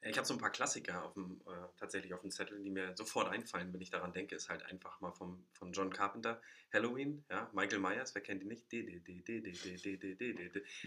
Ich 0.00 0.16
habe 0.16 0.26
so 0.26 0.34
ein 0.34 0.40
paar 0.40 0.50
Klassiker 0.52 1.04
auf 1.04 1.14
dem, 1.14 1.40
äh, 1.46 1.66
tatsächlich 1.76 2.14
auf 2.14 2.20
dem 2.20 2.30
Zettel, 2.30 2.62
die 2.62 2.70
mir 2.70 2.96
sofort 2.96 3.28
einfallen, 3.28 3.72
wenn 3.72 3.80
ich 3.80 3.90
daran 3.90 4.12
denke, 4.12 4.36
ist 4.36 4.48
halt 4.48 4.62
einfach 4.64 5.00
mal 5.00 5.12
vom, 5.12 5.44
von 5.52 5.72
John 5.72 5.92
Carpenter 5.92 6.40
Halloween, 6.72 7.24
ja, 7.30 7.50
Michael 7.52 7.80
Myers, 7.80 8.14
wer 8.14 8.22
kennt 8.22 8.42
ihn 8.42 8.48
nicht? 8.48 8.72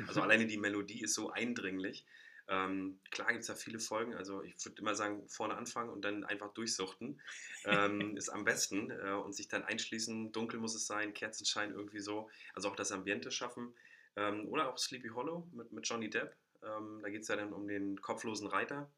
Also 0.08 0.22
alleine 0.22 0.48
die 0.48 0.58
Melodie 0.58 1.02
ist 1.02 1.13
so 1.13 1.30
eindringlich. 1.30 2.06
Ähm, 2.47 2.99
klar 3.12 3.30
gibt 3.30 3.41
es 3.41 3.47
da 3.47 3.56
viele 3.56 3.80
Folgen, 3.80 4.13
also 4.15 4.43
ich 4.43 4.56
würde 4.65 4.82
immer 4.82 4.95
sagen, 4.95 5.27
vorne 5.30 5.56
anfangen 5.56 5.89
und 5.89 6.04
dann 6.04 6.23
einfach 6.23 6.54
durchsuchten 6.54 7.21
ähm, 7.65 8.15
ist 8.17 8.30
am 8.30 8.43
besten 8.43 8.89
äh, 8.91 9.13
und 9.13 9.34
sich 9.34 9.47
dann 9.47 9.63
einschließen, 9.63 10.32
dunkel 10.32 10.60
muss 10.60 10.75
es 10.75 10.88
sein, 10.88 11.13
Kerzenschein 11.13 11.71
irgendwie 11.71 11.99
so, 11.99 12.30
also 12.54 12.69
auch 12.69 12.75
das 12.75 12.91
Ambiente 12.91 13.32
schaffen. 13.32 13.73
Ähm, 14.17 14.47
oder 14.49 14.69
auch 14.69 14.77
Sleepy 14.77 15.10
Hollow 15.10 15.47
mit, 15.54 15.71
mit 15.71 15.88
Johnny 15.88 16.10
Depp, 16.10 16.36
ähm, 16.63 16.99
da 17.01 17.10
geht 17.10 17.21
es 17.21 17.27
ja 17.30 17.38
dann 17.38 17.54
um 17.54 17.67
den 17.67 18.01
kopflosen 18.01 18.47
Reiter, 18.47 18.91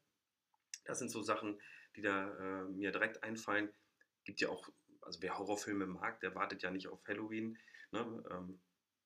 das 0.84 0.98
sind 0.98 1.10
so 1.10 1.22
Sachen, 1.22 1.60
die 1.96 2.02
da 2.02 2.30
äh, 2.36 2.64
mir 2.64 2.92
direkt 2.92 3.22
einfallen. 3.22 3.72
Gibt 4.24 4.40
ja 4.40 4.48
auch, 4.48 4.68
also 5.00 5.22
wer 5.22 5.38
Horrorfilme 5.38 5.86
mag, 5.86 6.20
der 6.20 6.34
wartet 6.34 6.62
ja 6.62 6.70
nicht 6.70 6.88
auf 6.88 7.06
Halloween. 7.06 7.58
Ne? 7.90 8.24
Ähm, 8.30 8.60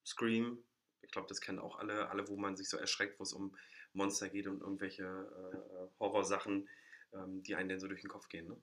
Scream, 0.05 0.65
ich 1.03 1.11
glaube, 1.11 1.29
das 1.29 1.41
kennen 1.41 1.59
auch 1.59 1.79
alle, 1.79 2.09
alle, 2.11 2.29
wo 2.29 2.37
man 2.37 2.57
sich 2.57 2.69
so 2.69 2.77
erschreckt, 2.77 3.19
wo 3.19 3.23
es 3.23 3.33
um 3.33 3.57
Monster 3.99 4.31
geht 4.31 4.47
und 4.47 4.63
irgendwelche 4.63 5.05
äh, 5.05 5.99
Horrorsachen, 6.01 6.69
ähm, 7.13 7.43
die 7.43 7.55
einem 7.55 7.69
denn 7.69 7.81
so 7.81 7.89
durch 7.89 8.01
den 8.01 8.11
Kopf 8.11 8.29
gehen. 8.29 8.49
Ne? 8.49 8.57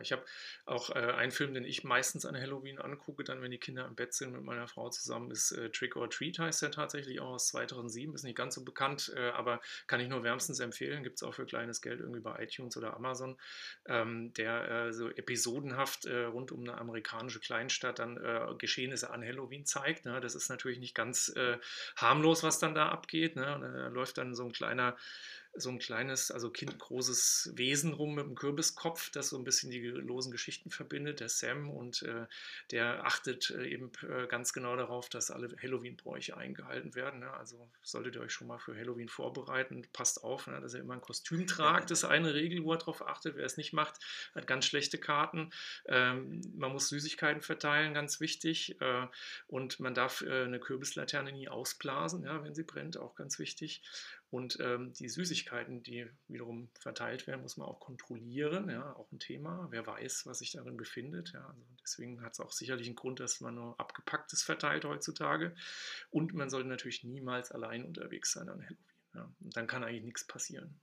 Ich 0.00 0.12
habe 0.12 0.24
auch 0.66 0.90
äh, 0.90 0.98
einen 0.98 1.32
Film, 1.32 1.54
den 1.54 1.64
ich 1.64 1.84
meistens 1.84 2.24
an 2.24 2.36
Halloween 2.36 2.78
angucke, 2.78 3.24
dann 3.24 3.42
wenn 3.42 3.50
die 3.50 3.58
Kinder 3.58 3.86
im 3.86 3.94
Bett 3.94 4.14
sind 4.14 4.32
mit 4.32 4.42
meiner 4.42 4.68
Frau 4.68 4.88
zusammen, 4.90 5.30
ist 5.30 5.52
äh, 5.52 5.70
Trick 5.70 5.96
or 5.96 6.08
Treat 6.08 6.38
heißt 6.38 6.62
der 6.62 6.70
tatsächlich 6.70 7.20
auch 7.20 7.30
aus 7.30 7.48
2007, 7.48 8.14
ist 8.14 8.24
nicht 8.24 8.36
ganz 8.36 8.54
so 8.54 8.64
bekannt, 8.64 9.12
äh, 9.16 9.30
aber 9.30 9.60
kann 9.86 10.00
ich 10.00 10.08
nur 10.08 10.22
wärmstens 10.22 10.60
empfehlen, 10.60 11.02
gibt 11.02 11.16
es 11.16 11.22
auch 11.22 11.34
für 11.34 11.46
kleines 11.46 11.80
Geld 11.80 12.00
irgendwie 12.00 12.20
bei 12.20 12.42
iTunes 12.42 12.76
oder 12.76 12.94
Amazon, 12.94 13.36
ähm, 13.86 14.32
der 14.34 14.70
äh, 14.70 14.92
so 14.92 15.08
episodenhaft 15.08 16.06
äh, 16.06 16.24
rund 16.24 16.52
um 16.52 16.60
eine 16.60 16.78
amerikanische 16.78 17.40
Kleinstadt 17.40 17.98
dann 17.98 18.16
äh, 18.16 18.54
Geschehnisse 18.58 19.10
an 19.10 19.22
Halloween 19.22 19.64
zeigt. 19.64 20.04
Ne? 20.04 20.20
Das 20.20 20.34
ist 20.34 20.48
natürlich 20.48 20.78
nicht 20.78 20.94
ganz 20.94 21.32
harmlos, 21.96 22.42
was 22.42 22.58
dann 22.58 22.74
da 22.74 22.88
abgeht. 22.88 23.36
Ne? 23.36 23.54
Und, 23.54 23.62
da 23.62 23.88
läuft 23.88 24.18
dann 24.18 24.34
so 24.34 24.44
ein 24.44 24.52
kleiner 24.52 24.96
so 25.54 25.70
ein 25.70 25.78
kleines, 25.78 26.30
also 26.30 26.50
kindgroßes 26.50 27.52
Wesen 27.54 27.92
rum 27.92 28.14
mit 28.14 28.24
einem 28.24 28.34
Kürbiskopf, 28.34 29.10
das 29.10 29.30
so 29.30 29.38
ein 29.38 29.44
bisschen 29.44 29.70
die 29.70 29.80
losen 29.80 30.30
Geschichten 30.30 30.70
verbindet, 30.70 31.20
der 31.20 31.28
Sam, 31.28 31.70
und 31.70 32.02
äh, 32.02 32.26
der 32.70 33.04
achtet 33.04 33.50
äh, 33.50 33.66
eben 33.66 33.90
äh, 34.02 34.26
ganz 34.26 34.52
genau 34.52 34.76
darauf, 34.76 35.08
dass 35.08 35.30
alle 35.30 35.54
Halloween-Bräuche 35.60 36.36
eingehalten 36.36 36.94
werden. 36.94 37.20
Ne? 37.20 37.32
Also 37.32 37.68
solltet 37.82 38.16
ihr 38.16 38.22
euch 38.22 38.32
schon 38.32 38.46
mal 38.46 38.58
für 38.58 38.76
Halloween 38.76 39.08
vorbereiten, 39.08 39.86
passt 39.92 40.22
auf, 40.22 40.46
ne? 40.46 40.60
dass 40.60 40.74
ihr 40.74 40.80
immer 40.80 40.94
ein 40.94 41.00
Kostüm 41.00 41.46
tragt, 41.46 41.90
das 41.90 42.04
ist 42.04 42.08
eine 42.08 42.34
Regel, 42.34 42.64
wo 42.64 42.72
er 42.72 42.78
darauf 42.78 43.06
achtet. 43.06 43.36
Wer 43.36 43.44
es 43.44 43.56
nicht 43.56 43.72
macht, 43.72 43.96
hat 44.34 44.46
ganz 44.46 44.66
schlechte 44.66 44.98
Karten. 44.98 45.50
Ähm, 45.86 46.40
man 46.56 46.72
muss 46.72 46.88
Süßigkeiten 46.88 47.42
verteilen, 47.42 47.92
ganz 47.94 48.20
wichtig. 48.20 48.80
Äh, 48.80 49.06
und 49.48 49.80
man 49.80 49.94
darf 49.94 50.22
äh, 50.22 50.44
eine 50.44 50.60
Kürbislaterne 50.60 51.32
nie 51.32 51.48
ausblasen, 51.48 52.24
ja, 52.24 52.42
wenn 52.44 52.54
sie 52.54 52.62
brennt, 52.62 52.96
auch 52.96 53.14
ganz 53.16 53.38
wichtig. 53.38 53.82
Und 54.30 54.58
ähm, 54.60 54.92
die 54.92 55.08
Süßigkeiten, 55.08 55.82
die 55.82 56.06
wiederum 56.28 56.70
verteilt 56.78 57.26
werden, 57.26 57.42
muss 57.42 57.56
man 57.56 57.66
auch 57.66 57.80
kontrollieren. 57.80 58.70
Ja, 58.70 58.94
auch 58.94 59.10
ein 59.10 59.18
Thema. 59.18 59.66
Wer 59.70 59.84
weiß, 59.86 60.24
was 60.26 60.38
sich 60.38 60.52
darin 60.52 60.76
befindet. 60.76 61.32
Ja, 61.32 61.48
also 61.48 61.62
deswegen 61.82 62.22
hat 62.22 62.32
es 62.32 62.40
auch 62.40 62.52
sicherlich 62.52 62.86
einen 62.86 62.94
Grund, 62.94 63.18
dass 63.18 63.40
man 63.40 63.56
nur 63.56 63.78
abgepacktes 63.80 64.44
verteilt 64.44 64.84
heutzutage. 64.84 65.56
Und 66.10 66.32
man 66.32 66.48
sollte 66.48 66.68
natürlich 66.68 67.02
niemals 67.02 67.50
allein 67.50 67.84
unterwegs 67.84 68.32
sein 68.32 68.48
an 68.48 68.62
Halloween. 68.62 68.78
Ja. 69.14 69.32
Und 69.40 69.56
dann 69.56 69.66
kann 69.66 69.82
eigentlich 69.82 70.04
nichts 70.04 70.24
passieren. 70.24 70.80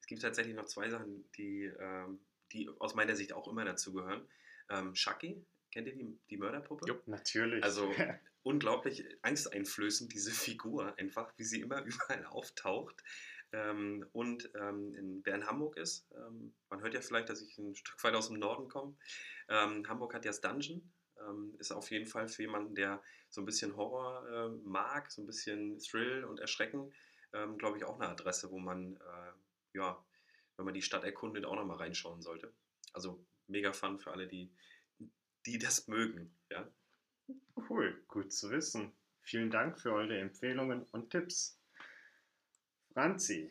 Es 0.00 0.06
gibt 0.06 0.22
tatsächlich 0.22 0.54
noch 0.54 0.66
zwei 0.66 0.90
Sachen, 0.90 1.24
die, 1.36 1.64
ähm, 1.64 2.20
die 2.52 2.68
aus 2.78 2.94
meiner 2.94 3.16
Sicht 3.16 3.32
auch 3.32 3.48
immer 3.48 3.64
dazu 3.64 3.94
gehören. 3.94 4.26
Ähm, 4.68 4.92
Chucky, 4.92 5.42
kennt 5.70 5.86
ihr 5.86 5.94
die, 5.94 6.18
die 6.28 6.36
Mörderpuppe? 6.36 6.86
Jo, 6.86 7.00
natürlich. 7.06 7.64
Also 7.64 7.90
unglaublich 8.48 9.04
angsteinflößend, 9.20 10.10
diese 10.12 10.30
Figur 10.30 10.98
einfach, 10.98 11.34
wie 11.36 11.44
sie 11.44 11.60
immer 11.60 11.82
überall 11.84 12.24
auftaucht. 12.24 13.04
Ähm, 13.52 14.06
und 14.12 14.50
ähm, 14.54 14.94
in, 14.94 15.20
wer 15.24 15.34
in 15.34 15.46
Hamburg 15.46 15.76
ist, 15.76 16.06
ähm, 16.14 16.54
man 16.70 16.80
hört 16.80 16.94
ja 16.94 17.02
vielleicht, 17.02 17.28
dass 17.28 17.42
ich 17.42 17.58
ein 17.58 17.74
Stück 17.74 18.02
weit 18.02 18.14
aus 18.14 18.28
dem 18.28 18.38
Norden 18.38 18.68
komme. 18.68 18.96
Ähm, 19.48 19.86
Hamburg 19.86 20.14
hat 20.14 20.24
ja 20.24 20.30
das 20.30 20.40
Dungeon, 20.40 20.90
ähm, 21.20 21.54
ist 21.58 21.72
auf 21.72 21.90
jeden 21.90 22.06
Fall 22.06 22.28
für 22.28 22.42
jemanden, 22.42 22.74
der 22.74 23.02
so 23.28 23.42
ein 23.42 23.46
bisschen 23.46 23.76
Horror 23.76 24.26
äh, 24.28 24.48
mag, 24.64 25.10
so 25.10 25.22
ein 25.22 25.26
bisschen 25.26 25.78
Thrill 25.78 26.24
und 26.24 26.40
Erschrecken, 26.40 26.92
ähm, 27.34 27.58
glaube 27.58 27.76
ich, 27.76 27.84
auch 27.84 28.00
eine 28.00 28.08
Adresse, 28.08 28.50
wo 28.50 28.58
man, 28.58 28.96
äh, 28.96 29.78
ja, 29.78 30.02
wenn 30.56 30.64
man 30.64 30.74
die 30.74 30.82
Stadt 30.82 31.04
erkundet, 31.04 31.44
auch 31.44 31.56
nochmal 31.56 31.76
reinschauen 31.76 32.22
sollte. 32.22 32.52
Also 32.94 33.22
mega 33.46 33.74
fun 33.74 33.98
für 33.98 34.10
alle, 34.10 34.26
die, 34.26 34.50
die 35.46 35.58
das 35.58 35.86
mögen. 35.86 36.34
Ja? 36.50 36.66
Cool, 37.68 38.02
gut 38.08 38.32
zu 38.32 38.50
wissen. 38.50 38.92
Vielen 39.22 39.50
Dank 39.50 39.78
für 39.78 39.92
eure 39.92 40.18
Empfehlungen 40.18 40.84
und 40.92 41.10
Tipps. 41.10 41.60
Franzi, 42.94 43.50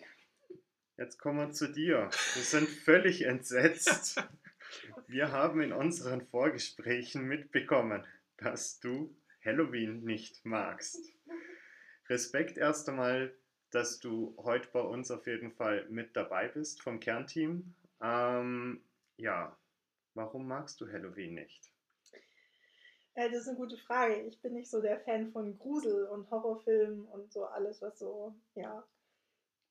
jetzt 0.98 1.20
kommen 1.20 1.40
wir 1.40 1.52
zu 1.52 1.68
dir. 1.72 2.10
Wir 2.34 2.44
sind 2.44 2.68
völlig 2.68 3.24
entsetzt. 3.24 4.24
Wir 5.08 5.32
haben 5.32 5.62
in 5.62 5.72
unseren 5.72 6.28
Vorgesprächen 6.28 7.24
mitbekommen, 7.24 8.04
dass 8.36 8.80
du 8.82 9.16
Halloween 9.46 10.04
nicht 10.04 10.46
magst. 10.46 11.13
Respekt 12.10 12.58
erst 12.58 12.90
einmal, 12.90 13.34
dass 13.72 14.00
du 14.00 14.36
heute 14.38 14.68
bei 14.74 14.82
uns 14.82 15.10
auf 15.12 15.26
jeden 15.28 15.52
Fall 15.54 15.88
mit 15.90 16.16
dabei 16.16 16.50
bist 16.50 16.82
vom 16.82 17.00
Kernteam. 17.00 17.74
Ähm, 18.02 18.82
ja, 19.16 19.58
warum 20.13 20.48
magst 20.48 20.82
du 20.82 20.92
Halloween 20.92 21.36
nicht? 21.36 21.72
Ja, 23.17 23.27
das 23.30 23.41
ist 23.41 23.47
eine 23.47 23.58
gute 23.58 23.77
Frage. 23.77 24.21
Ich 24.27 24.39
bin 24.43 24.53
nicht 24.53 24.69
so 24.69 24.80
der 24.80 24.99
Fan 24.99 25.32
von 25.32 25.58
Grusel 25.58 26.06
und 26.06 26.30
Horrorfilmen 26.30 27.03
und 27.08 27.34
so 27.34 27.45
alles, 27.45 27.82
was 27.82 27.97
so, 27.97 28.36
ja, 28.53 28.88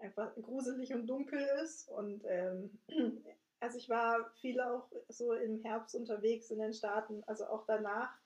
einfach 0.00 0.34
gruselig 0.34 0.92
und 0.92 1.06
dunkel 1.06 1.38
ist. 1.62 1.88
Und 1.88 2.24
ähm, 2.26 2.76
also 3.60 3.78
ich 3.78 3.88
war 3.88 4.32
viel 4.40 4.60
auch 4.60 4.90
so 5.08 5.32
im 5.32 5.62
Herbst 5.62 5.94
unterwegs 5.94 6.50
in 6.50 6.58
den 6.58 6.72
Staaten, 6.72 7.22
also 7.28 7.46
auch 7.46 7.64
danach. 7.68 8.18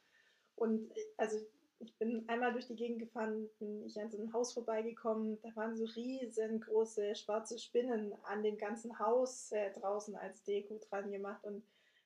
Und 0.56 0.90
also 1.18 1.37
ich 1.80 1.98
bin 1.98 2.26
einmal 2.26 2.52
durch 2.52 2.68
die 2.68 2.76
Gegend 2.76 3.00
gefahren, 3.00 3.50
bin 3.59 3.85
ich 3.85 4.00
an 4.00 4.11
so 4.11 4.16
einem 4.16 4.33
Haus 4.33 4.54
vorbeigekommen, 4.54 5.38
da 5.42 5.54
waren 5.54 5.76
so 5.76 5.85
riesengroße 5.85 7.14
schwarze 7.14 7.59
Spinnen 7.59 8.14
an 8.22 8.42
dem 8.42 8.56
ganzen 8.56 8.98
Haus 8.98 9.52
äh, 9.52 9.70
draußen 9.72 10.16
als 10.16 10.44
Deko 10.44 10.78
dran 10.88 11.12
gemacht. 11.12 11.44
Und 11.44 11.62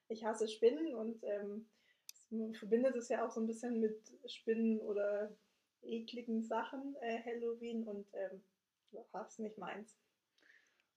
ich 0.09 0.25
hasse 0.25 0.49
Spinnen 0.49 0.97
und 0.97 1.23
ähm, 1.23 1.67
man 2.31 2.55
verbindet 2.55 2.97
es 2.97 3.09
ja 3.09 3.25
auch 3.25 3.31
so 3.31 3.41
ein 3.41 3.47
bisschen 3.47 3.81
mit 3.81 4.01
Spinnen 4.27 4.81
oder 4.81 5.35
ekligen 5.83 6.43
Sachen, 6.43 6.97
äh, 7.01 7.23
Halloween, 7.25 7.85
und 7.85 8.07
ähm, 8.15 8.43
war 9.13 9.27
es 9.27 9.39
nicht 9.39 9.59
meins. 9.59 9.97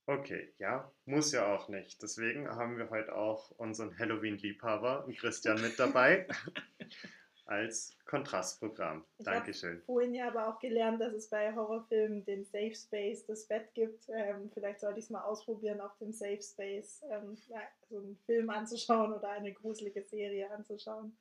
Okay, 0.06 0.54
ja, 0.58 0.90
muss 1.06 1.34
ja 1.34 1.54
auch 1.54 1.68
nicht. 1.68 2.02
Deswegen 2.02 2.48
haben 2.48 2.78
wir 2.78 2.90
heute 2.90 3.13
auch 3.16 3.52
unseren 3.52 3.98
Halloween-Liebhaber, 4.00 5.06
Christian, 5.18 5.62
mit 5.62 5.78
dabei. 5.78 6.28
als 7.48 7.98
Kontrastprogramm. 8.06 9.04
Ich 9.18 9.26
Dankeschön. 9.26 9.70
Ich 9.72 9.76
habe 9.76 9.86
vorhin 9.86 10.14
ja 10.14 10.28
aber 10.28 10.48
auch 10.48 10.60
gelernt, 10.60 11.02
dass 11.02 11.14
es 11.14 11.30
bei 11.30 11.54
Horrorfilmen 11.56 12.26
den 12.26 12.46
Safe 12.46 12.76
Space, 12.76 13.26
das 13.26 13.46
Bett 13.48 13.74
gibt. 13.74 14.08
Ähm, 14.10 14.50
vielleicht 14.54 14.82
sollte 14.82 15.00
ich 15.00 15.06
es 15.06 15.10
mal 15.10 15.24
ausprobieren, 15.24 15.82
auf 15.82 15.98
dem 15.98 16.12
Safe 16.12 16.42
Space 16.42 17.04
ähm, 17.10 17.38
ja, 17.48 17.62
so 17.90 17.98
einen 17.98 18.18
Film 18.26 18.50
anzuschauen 18.50 19.14
oder 19.14 19.30
eine 19.30 19.54
gruselige 19.54 20.04
Serie 20.04 20.52
anzuschauen. 20.52 21.18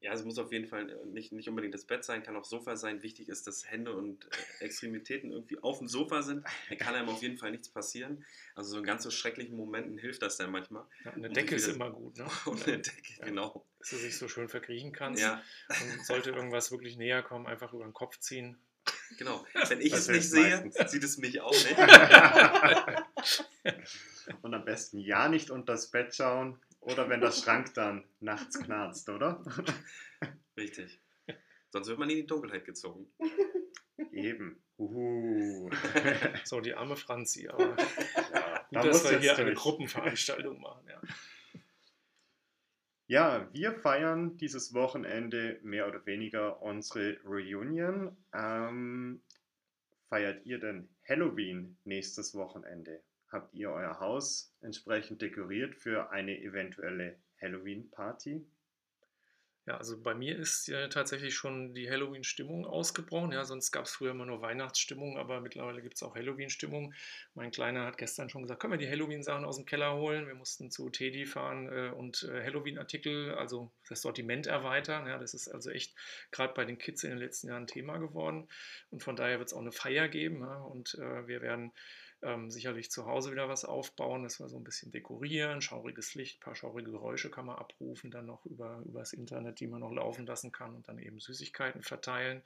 Ja, 0.00 0.12
es 0.12 0.24
muss 0.24 0.38
auf 0.38 0.52
jeden 0.52 0.66
Fall 0.66 0.90
äh, 0.90 1.06
nicht, 1.06 1.32
nicht 1.32 1.48
unbedingt 1.48 1.74
das 1.74 1.84
Bett 1.84 2.04
sein, 2.04 2.22
kann 2.22 2.36
auch 2.36 2.44
Sofa 2.44 2.76
sein. 2.76 3.02
Wichtig 3.02 3.28
ist, 3.28 3.46
dass 3.46 3.70
Hände 3.70 3.94
und 3.94 4.28
äh, 4.60 4.64
Extremitäten 4.64 5.32
irgendwie 5.32 5.58
auf 5.62 5.78
dem 5.78 5.88
Sofa 5.88 6.22
sind. 6.22 6.44
Da 6.68 6.76
kann 6.76 6.94
einem 6.94 7.08
auf 7.08 7.22
jeden 7.22 7.38
Fall 7.38 7.50
nichts 7.50 7.68
passieren. 7.68 8.24
Also 8.54 8.70
so 8.70 8.78
in 8.78 8.84
ganz 8.84 9.02
so 9.02 9.10
schrecklichen 9.10 9.56
Momenten 9.56 9.98
hilft 9.98 10.22
das 10.22 10.36
dann 10.36 10.50
manchmal. 10.50 10.84
Ja, 11.04 11.12
eine 11.12 11.30
Decke 11.30 11.54
ist 11.54 11.68
immer 11.68 11.90
gut, 11.90 12.18
ne? 12.18 12.26
Und 12.44 12.66
eine 12.66 12.78
Decke, 12.78 13.14
ja, 13.18 13.24
genau. 13.24 13.64
Dass 13.78 13.90
du 13.90 13.96
sich 13.96 14.16
so 14.16 14.28
schön 14.28 14.48
verkriechen 14.48 14.92
kannst. 14.92 15.22
Ja. 15.22 15.42
Und 15.68 16.04
sollte 16.04 16.30
irgendwas 16.30 16.70
wirklich 16.70 16.96
näher 16.96 17.22
kommen, 17.22 17.46
einfach 17.46 17.72
über 17.72 17.84
den 17.84 17.94
Kopf 17.94 18.18
ziehen. 18.18 18.58
Genau. 19.18 19.44
Wenn 19.68 19.80
ich 19.80 19.92
es 19.92 20.08
nicht 20.08 20.28
sehe, 20.28 20.70
sieht 20.86 21.04
es 21.04 21.18
mich 21.18 21.40
auch 21.40 21.52
nicht. 21.52 21.76
und 24.42 24.54
am 24.54 24.64
besten 24.64 24.98
ja 24.98 25.28
nicht 25.28 25.50
unter 25.50 25.72
das 25.72 25.90
Bett 25.90 26.14
schauen, 26.14 26.60
oder 26.86 27.08
wenn 27.08 27.20
der 27.20 27.32
Schrank 27.32 27.74
dann 27.74 28.04
nachts 28.20 28.60
knarzt, 28.60 29.08
oder? 29.08 29.44
Richtig. 30.56 31.00
Sonst 31.70 31.88
wird 31.88 31.98
man 31.98 32.08
in 32.08 32.16
die 32.16 32.26
Dunkelheit 32.26 32.64
gezogen. 32.64 33.10
Eben. 34.12 34.62
Uhu. 34.78 35.68
So, 36.44 36.60
die 36.60 36.74
arme 36.74 36.96
Franzi. 36.96 37.48
Aber 37.48 37.76
ja, 37.76 38.66
gut, 38.70 38.70
da 38.70 38.82
dass 38.82 39.10
wir 39.10 39.18
hier 39.18 39.34
durch. 39.34 39.46
eine 39.46 39.54
Gruppenveranstaltung 39.54 40.60
machen. 40.60 40.86
Ja. 40.88 41.00
Ja, 43.08 43.48
wir 43.52 43.72
feiern 43.72 44.36
dieses 44.36 44.74
Wochenende 44.74 45.58
mehr 45.62 45.88
oder 45.88 46.04
weniger 46.06 46.62
unsere 46.62 47.18
Reunion. 47.24 48.16
Ähm, 48.32 49.22
feiert 50.08 50.44
ihr 50.46 50.58
denn 50.58 50.88
Halloween 51.08 51.78
nächstes 51.84 52.34
Wochenende? 52.34 53.00
Habt 53.36 53.54
ihr 53.54 53.70
euer 53.70 54.00
Haus 54.00 54.56
entsprechend 54.62 55.20
dekoriert 55.20 55.76
für 55.76 56.10
eine 56.10 56.40
eventuelle 56.40 57.18
Halloween-Party? 57.40 58.46
Ja, 59.66 59.78
also 59.78 60.00
bei 60.00 60.14
mir 60.14 60.38
ist 60.38 60.68
ja 60.68 60.86
tatsächlich 60.86 61.34
schon 61.34 61.74
die 61.74 61.90
Halloween-Stimmung 61.90 62.66
ausgebrochen. 62.66 63.32
Ja, 63.32 63.44
sonst 63.44 63.72
gab 63.72 63.86
es 63.86 63.96
früher 63.96 64.12
immer 64.12 64.24
nur 64.24 64.40
Weihnachtsstimmung, 64.40 65.18
aber 65.18 65.40
mittlerweile 65.40 65.82
gibt 65.82 65.96
es 65.96 66.04
auch 66.04 66.14
Halloween-Stimmung. 66.14 66.94
Mein 67.34 67.50
Kleiner 67.50 67.84
hat 67.84 67.98
gestern 67.98 68.30
schon 68.30 68.42
gesagt, 68.42 68.60
können 68.60 68.74
wir 68.74 68.78
die 68.78 68.88
Halloween-Sachen 68.88 69.44
aus 69.44 69.56
dem 69.56 69.66
Keller 69.66 69.96
holen? 69.96 70.28
Wir 70.28 70.36
mussten 70.36 70.70
zu 70.70 70.88
Teddy 70.88 71.26
fahren 71.26 71.68
äh, 71.68 71.90
und 71.90 72.22
äh, 72.22 72.44
Halloween-Artikel, 72.44 73.34
also 73.34 73.72
das 73.88 74.02
Sortiment 74.02 74.46
erweitern. 74.46 75.08
Ja, 75.08 75.18
das 75.18 75.34
ist 75.34 75.48
also 75.48 75.70
echt 75.70 75.96
gerade 76.30 76.54
bei 76.54 76.64
den 76.64 76.78
Kids 76.78 77.02
in 77.02 77.10
den 77.10 77.18
letzten 77.18 77.48
Jahren 77.48 77.66
Thema 77.66 77.98
geworden. 77.98 78.48
Und 78.90 79.02
von 79.02 79.16
daher 79.16 79.40
wird 79.40 79.48
es 79.48 79.54
auch 79.54 79.60
eine 79.60 79.72
Feier 79.72 80.06
geben. 80.06 80.42
Ja, 80.42 80.58
und 80.58 80.94
äh, 80.94 81.26
wir 81.26 81.42
werden 81.42 81.72
ähm, 82.22 82.50
sicherlich 82.50 82.90
zu 82.90 83.06
Hause 83.06 83.30
wieder 83.30 83.48
was 83.48 83.64
aufbauen, 83.64 84.22
dass 84.22 84.40
wir 84.40 84.48
so 84.48 84.56
ein 84.56 84.64
bisschen 84.64 84.90
dekorieren, 84.92 85.60
schauriges 85.60 86.14
Licht, 86.14 86.40
paar 86.40 86.54
schaurige 86.54 86.90
Geräusche 86.90 87.30
kann 87.30 87.46
man 87.46 87.56
abrufen, 87.56 88.10
dann 88.10 88.26
noch 88.26 88.44
über, 88.46 88.82
über 88.86 89.00
das 89.00 89.12
Internet, 89.12 89.60
die 89.60 89.66
man 89.66 89.80
noch 89.80 89.92
laufen 89.92 90.26
lassen 90.26 90.52
kann 90.52 90.74
und 90.74 90.88
dann 90.88 90.98
eben 90.98 91.20
Süßigkeiten 91.20 91.82
verteilen. 91.82 92.42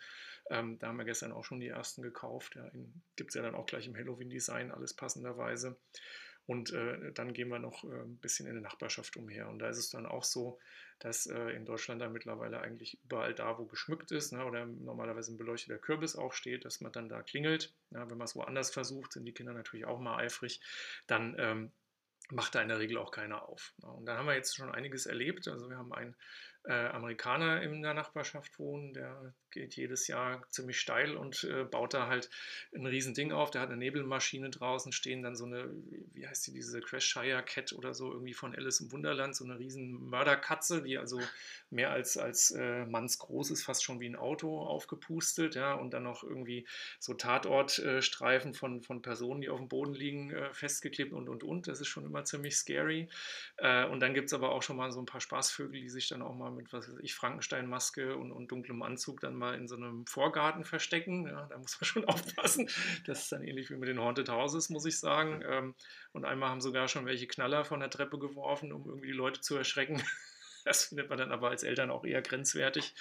Ähm, 0.50 0.78
da 0.78 0.88
haben 0.88 0.98
wir 0.98 1.04
gestern 1.04 1.33
auch 1.33 1.44
schon 1.44 1.61
die 1.61 1.68
ersten 1.68 2.02
gekauft. 2.02 2.56
Ja, 2.56 2.68
Gibt 3.16 3.30
es 3.30 3.35
ja 3.35 3.42
dann 3.42 3.54
auch 3.54 3.66
gleich 3.66 3.87
im 3.87 3.96
Halloween-Design, 3.96 4.72
alles 4.72 4.94
passenderweise. 4.94 5.76
Und 6.50 6.72
äh, 6.72 7.12
dann 7.12 7.32
gehen 7.32 7.48
wir 7.48 7.60
noch 7.60 7.84
äh, 7.84 8.02
ein 8.02 8.16
bisschen 8.16 8.48
in 8.48 8.54
der 8.54 8.62
Nachbarschaft 8.62 9.16
umher. 9.16 9.48
Und 9.48 9.60
da 9.60 9.68
ist 9.68 9.78
es 9.78 9.90
dann 9.90 10.04
auch 10.04 10.24
so, 10.24 10.58
dass 10.98 11.26
äh, 11.26 11.50
in 11.50 11.64
Deutschland 11.64 12.02
da 12.02 12.08
mittlerweile 12.08 12.60
eigentlich 12.60 12.98
überall 13.04 13.34
da, 13.34 13.56
wo 13.56 13.66
geschmückt 13.66 14.10
ist 14.10 14.32
ne, 14.32 14.44
oder 14.44 14.66
normalerweise 14.66 15.32
ein 15.32 15.38
beleuchteter 15.38 15.78
Kürbis 15.78 16.16
auch 16.16 16.32
steht, 16.32 16.64
dass 16.64 16.80
man 16.80 16.90
dann 16.90 17.08
da 17.08 17.22
klingelt. 17.22 17.72
Ja, 17.92 18.10
wenn 18.10 18.18
man 18.18 18.24
es 18.24 18.34
woanders 18.34 18.72
versucht, 18.72 19.12
sind 19.12 19.26
die 19.26 19.32
Kinder 19.32 19.52
natürlich 19.52 19.86
auch 19.86 20.00
mal 20.00 20.16
eifrig. 20.16 20.60
Dann 21.06 21.36
ähm, 21.38 21.70
macht 22.30 22.56
da 22.56 22.62
in 22.62 22.68
der 22.68 22.80
Regel 22.80 22.98
auch 22.98 23.12
keiner 23.12 23.48
auf. 23.48 23.72
Ja, 23.80 23.90
und 23.90 24.06
da 24.06 24.16
haben 24.16 24.26
wir 24.26 24.34
jetzt 24.34 24.56
schon 24.56 24.74
einiges 24.74 25.06
erlebt. 25.06 25.46
Also 25.46 25.70
wir 25.70 25.78
haben 25.78 25.92
einen 25.92 26.16
äh, 26.64 26.73
Amerikaner 26.73 27.62
in 27.62 27.83
der 27.83 27.94
Nachbarschaft 27.94 28.59
wohnen, 28.59 28.92
der 28.92 29.33
geht 29.51 29.75
jedes 29.75 30.07
Jahr 30.07 30.46
ziemlich 30.51 30.79
steil 30.79 31.16
und 31.16 31.44
äh, 31.44 31.64
baut 31.64 31.94
da 31.94 32.07
halt 32.07 32.31
ein 32.75 32.87
Riesending 32.87 33.33
auf. 33.33 33.51
Der 33.51 33.62
hat 33.62 33.68
eine 33.68 33.79
Nebelmaschine 33.79 34.51
draußen 34.51 34.92
stehen, 34.92 35.23
dann 35.23 35.35
so 35.35 35.44
eine, 35.44 35.70
wie 36.12 36.27
heißt 36.27 36.46
die, 36.46 36.53
diese 36.53 36.81
Crashshire 36.81 37.42
Cat 37.42 37.73
oder 37.73 37.94
so, 37.94 38.12
irgendwie 38.12 38.35
von 38.35 38.55
Alice 38.55 38.81
im 38.81 38.92
Wunderland, 38.92 39.35
so 39.35 39.44
eine 39.44 39.59
riesen 39.59 40.09
Mörderkatze, 40.09 40.83
die 40.83 40.99
also 40.99 41.20
mehr 41.70 41.90
als, 41.90 42.16
als 42.16 42.51
äh, 42.53 42.85
mannsgroß 42.87 43.51
ist, 43.51 43.64
fast 43.64 43.83
schon 43.83 44.01
wie 44.01 44.09
ein 44.09 44.16
Auto 44.16 44.61
aufgepustet, 44.61 45.55
ja, 45.55 45.75
und 45.75 45.92
dann 45.92 46.05
noch 46.05 46.23
irgendwie 46.23 46.66
so 46.99 47.14
Tatortstreifen 47.14 48.55
von, 48.55 48.83
von 48.83 49.03
Personen, 49.03 49.40
die 49.40 49.49
auf 49.49 49.59
dem 49.59 49.68
Boden 49.68 49.94
liegen, 49.94 50.31
äh, 50.31 50.53
festgeklebt 50.53 51.12
und 51.12 51.29
und 51.29 51.42
und. 51.42 51.68
Das 51.68 51.81
ist 51.81 51.88
schon 51.88 52.05
immer 52.05 52.25
ziemlich 52.25 52.57
scary. 52.57 53.09
Äh, 53.57 53.87
und 53.87 54.01
dann 54.01 54.14
gibt 54.14 54.27
es 54.27 54.33
aber 54.33 54.53
auch 54.53 54.62
schon 54.62 54.77
mal 54.77 54.92
so 54.92 55.01
ein 55.01 55.07
paar 55.07 55.20
Spaßvögel, 55.20 55.81
die 55.81 55.88
sich 55.88 56.09
dann 56.09 56.23
auch 56.23 56.35
mal 56.35 56.49
mit, 56.50 56.72
was 56.72 56.88
weiß 56.88 56.98
ich, 57.02 57.14
Frankenstein-Maske 57.14 58.16
und, 58.16 58.32
und 58.32 58.50
dunklem 58.50 58.82
Anzug 58.82 59.20
dann 59.20 59.34
mal 59.34 59.54
in 59.54 59.68
so 59.68 59.76
einem 59.76 60.06
Vorgarten 60.06 60.64
verstecken. 60.64 61.26
Ja, 61.26 61.46
da 61.46 61.58
muss 61.58 61.80
man 61.80 61.84
schon 61.86 62.04
aufpassen. 62.04 62.68
Das 63.06 63.22
ist 63.22 63.32
dann 63.32 63.42
ähnlich 63.42 63.70
wie 63.70 63.76
mit 63.76 63.88
den 63.88 64.00
Haunted 64.00 64.28
Houses, 64.28 64.70
muss 64.70 64.84
ich 64.84 64.98
sagen. 64.98 65.42
Ähm, 65.46 65.74
und 66.12 66.24
einmal 66.24 66.50
haben 66.50 66.60
sogar 66.60 66.88
schon 66.88 67.06
welche 67.06 67.26
Knaller 67.26 67.64
von 67.64 67.80
der 67.80 67.90
Treppe 67.90 68.18
geworfen, 68.18 68.72
um 68.72 68.84
irgendwie 68.86 69.08
die 69.08 69.12
Leute 69.12 69.40
zu 69.40 69.56
erschrecken. 69.56 70.02
Das 70.62 70.84
findet 70.84 71.08
man 71.08 71.16
dann 71.16 71.32
aber 71.32 71.48
als 71.48 71.62
Eltern 71.62 71.90
auch 71.90 72.04
eher 72.04 72.20
grenzwertig. 72.20 72.94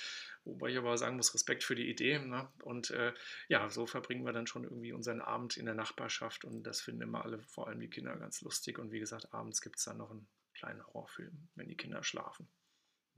Wobei 0.45 0.69
ich 0.69 0.77
aber 0.77 0.97
sagen 0.97 1.17
muss, 1.17 1.33
Respekt 1.33 1.63
für 1.63 1.75
die 1.75 1.89
Idee. 1.89 2.19
Ne? 2.19 2.47
Und 2.63 2.91
äh, 2.91 3.13
ja, 3.49 3.69
so 3.69 3.85
verbringen 3.85 4.25
wir 4.25 4.33
dann 4.33 4.47
schon 4.47 4.63
irgendwie 4.63 4.93
unseren 4.93 5.21
Abend 5.21 5.57
in 5.57 5.65
der 5.65 5.75
Nachbarschaft 5.75 6.45
und 6.45 6.63
das 6.63 6.81
finden 6.81 7.01
immer 7.01 7.25
alle, 7.25 7.39
vor 7.43 7.67
allem 7.67 7.79
die 7.79 7.89
Kinder, 7.89 8.15
ganz 8.15 8.41
lustig. 8.41 8.79
Und 8.79 8.91
wie 8.91 8.99
gesagt, 8.99 9.33
abends 9.33 9.61
gibt 9.61 9.77
es 9.77 9.83
dann 9.83 9.97
noch 9.97 10.11
einen 10.11 10.27
kleinen 10.53 10.85
Horrorfilm, 10.87 11.49
wenn 11.55 11.67
die 11.67 11.77
Kinder 11.77 12.03
schlafen. 12.03 12.47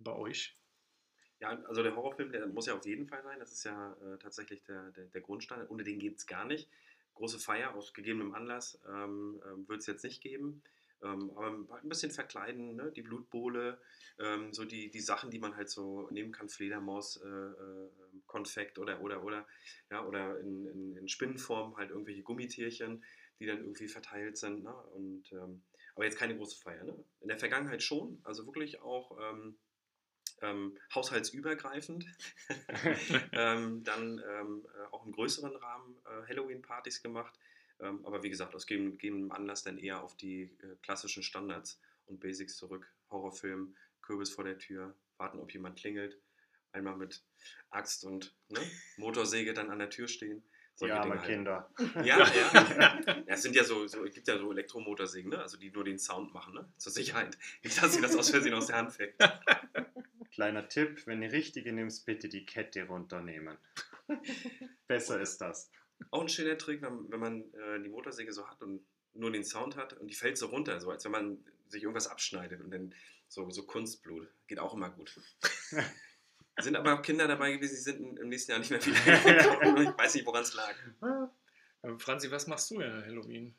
Bei 0.04 0.14
euch? 0.14 0.58
Ja, 1.40 1.60
also 1.64 1.82
der 1.82 1.96
Horrorfilm, 1.96 2.32
der 2.32 2.46
muss 2.48 2.68
ja 2.68 2.76
auf 2.76 2.86
jeden 2.86 3.08
Fall 3.08 3.24
sein. 3.24 3.40
Das 3.40 3.52
ist 3.52 3.64
ja 3.64 3.94
äh, 3.94 4.18
tatsächlich 4.20 4.64
der, 4.64 4.92
der, 4.92 5.06
der, 5.06 5.22
Grundstein. 5.22 5.68
Ohne 5.68 5.84
den 5.84 6.00
geht 6.00 6.18
es 6.18 6.28
gar 6.28 6.46
nicht. 6.46 6.70
Große 7.16 7.40
Feier 7.40 7.74
aus 7.74 7.94
gegebenem 7.94 8.34
Anlass 8.36 8.80
ähm, 8.88 9.42
ähm, 9.46 9.68
wird 9.68 9.80
es 9.82 9.88
jetzt 9.88 10.04
nicht 10.04 10.22
geben. 10.22 10.62
Ähm, 11.04 11.32
aber 11.36 11.80
ein 11.82 11.90
bisschen 11.90 12.12
verkleiden, 12.12 12.76
ne? 12.76 12.92
die 12.92 13.02
Blutbohle, 13.02 13.80
ähm, 14.20 14.54
so 14.54 14.66
die, 14.66 14.92
die 14.92 15.00
Sachen, 15.00 15.32
die 15.32 15.40
man 15.40 15.56
halt 15.56 15.70
so 15.70 16.08
nehmen 16.12 16.32
kann, 16.32 16.48
Fledermaus, 16.48 17.18
äh, 17.18 17.28
äh, 17.28 17.90
Konfekt 18.28 18.78
oder, 18.78 19.02
oder, 19.02 19.24
oder, 19.24 19.48
ja, 19.90 20.06
oder 20.06 20.40
in, 20.40 20.68
in, 20.68 20.96
in, 20.98 21.08
Spinnenform 21.08 21.76
halt 21.76 21.90
irgendwelche 21.90 22.22
Gummitierchen, 22.22 23.04
die 23.40 23.48
dann 23.48 23.62
irgendwie 23.62 23.88
verteilt 23.88 24.38
sind. 24.38 24.64
Ne? 24.64 24.76
Und, 24.94 25.32
ähm, 25.32 25.64
aber 25.96 26.06
jetzt 26.06 26.20
keine 26.20 26.38
große 26.38 26.62
Feier. 26.62 26.84
Ne? 26.84 27.04
In 27.22 27.30
der 27.30 27.40
Vergangenheit 27.40 27.82
schon, 27.82 28.20
also 28.24 28.46
wirklich 28.46 28.80
auch 28.82 29.18
ähm, 30.42 30.78
haushaltsübergreifend. 30.94 32.06
ähm, 33.32 33.84
dann 33.84 34.22
ähm, 34.28 34.66
äh, 34.74 34.86
auch 34.92 35.06
im 35.06 35.12
größeren 35.12 35.56
Rahmen 35.56 35.98
äh, 36.06 36.28
Halloween-Partys 36.28 37.02
gemacht. 37.02 37.38
Ähm, 37.80 38.06
aber 38.06 38.24
wie 38.24 38.30
gesagt, 38.30 38.56
aus 38.56 38.68
gegebenem 38.68 39.32
Anlass 39.32 39.64
dann 39.64 39.78
eher 39.78 40.04
auf 40.04 40.16
die 40.16 40.44
äh, 40.44 40.76
klassischen 40.82 41.24
Standards 41.24 41.80
und 42.06 42.20
Basics 42.20 42.58
zurück. 42.58 42.92
Horrorfilm, 43.10 43.76
Kürbis 44.02 44.32
vor 44.32 44.44
der 44.44 44.58
Tür, 44.58 44.96
warten, 45.18 45.40
ob 45.40 45.54
jemand 45.54 45.78
klingelt. 45.78 46.20
Einmal 46.74 46.96
mit 46.96 47.22
Axt 47.70 48.06
und 48.06 48.34
ne, 48.50 48.60
Motorsäge 48.98 49.54
dann 49.54 49.70
an 49.70 49.80
der 49.80 49.90
Tür 49.90 50.08
stehen. 50.08 50.44
Solche 50.76 50.96
ja, 50.96 51.02
aber 51.02 51.20
halt. 51.20 51.26
Kinder. 51.26 51.70
Ja, 51.96 52.04
ja. 52.04 52.26
ja. 53.06 53.24
Es 53.28 53.42
sind 53.42 53.56
ja 53.56 53.64
so, 53.64 53.88
so, 53.88 54.04
gibt 54.04 54.28
ja 54.28 54.38
so 54.38 54.52
Elektromotorsägen, 54.52 55.30
ne? 55.30 55.40
also 55.40 55.58
die 55.58 55.70
nur 55.70 55.84
den 55.84 56.00
Sound 56.00 56.34
machen, 56.34 56.54
ne? 56.54 56.72
zur 56.78 56.92
Sicherheit. 56.92 57.38
Nicht, 57.62 57.82
dass 57.82 57.94
sie 57.94 58.02
das 58.02 58.16
aus 58.16 58.30
Versehen 58.30 58.54
aus 58.54 58.68
der 58.68 58.78
Hand 58.78 58.94
fällt. 58.94 59.14
Kleiner 60.32 60.68
Tipp, 60.68 61.06
wenn 61.08 61.22
du 61.22 61.32
richtige 61.32 61.74
nimmst, 61.74 62.06
bitte 62.06 62.30
die 62.30 62.46
Kette 62.46 62.84
runternehmen. 62.84 63.58
Besser 64.88 65.20
ist 65.20 65.40
das. 65.40 65.70
Auch 66.10 66.22
ein 66.22 66.30
schöner 66.30 66.58
Trick, 66.58 66.82
wenn, 66.82 67.12
wenn 67.12 67.20
man 67.20 67.54
äh, 67.54 67.82
die 67.84 67.90
Motorsäge 67.90 68.32
so 68.32 68.48
hat 68.48 68.62
und 68.62 68.86
nur 69.14 69.32
den 69.32 69.44
Sound 69.44 69.76
hat 69.76 69.94
und 69.94 70.08
die 70.08 70.16
fällt 70.16 70.38
so 70.38 70.48
runter, 70.48 70.80
so 70.80 70.90
als 70.90 71.04
wenn 71.06 71.12
man 71.12 71.46
sich 71.68 71.84
irgendwas 71.84 72.08
abschneidet 72.08 72.62
und 72.62 72.72
dann 72.72 72.96
so, 73.28 73.50
so 73.50 73.64
Kunstblut. 73.64 74.28
Geht 74.48 74.60
auch 74.60 74.74
immer 74.74 74.90
gut. 74.90 75.20
sind 76.60 76.76
aber 76.76 76.98
auch 76.98 77.02
Kinder 77.02 77.28
dabei 77.28 77.54
gewesen, 77.54 77.76
die 77.76 77.82
sind 77.82 78.20
im 78.20 78.30
nächsten 78.30 78.52
Jahr 78.52 78.60
nicht 78.60 78.72
mehr 78.72 78.86
wieder. 78.86 79.82
ich 79.92 79.98
weiß 79.98 80.16
nicht, 80.16 80.26
woran 80.26 80.44
es 80.44 80.54
lag. 80.54 80.76
Ähm, 81.84 82.00
Franzi, 82.00 82.30
was 82.32 82.48
machst 82.48 82.72
du 82.72 82.82
ja 82.82 83.02
Halloween? 83.04 83.56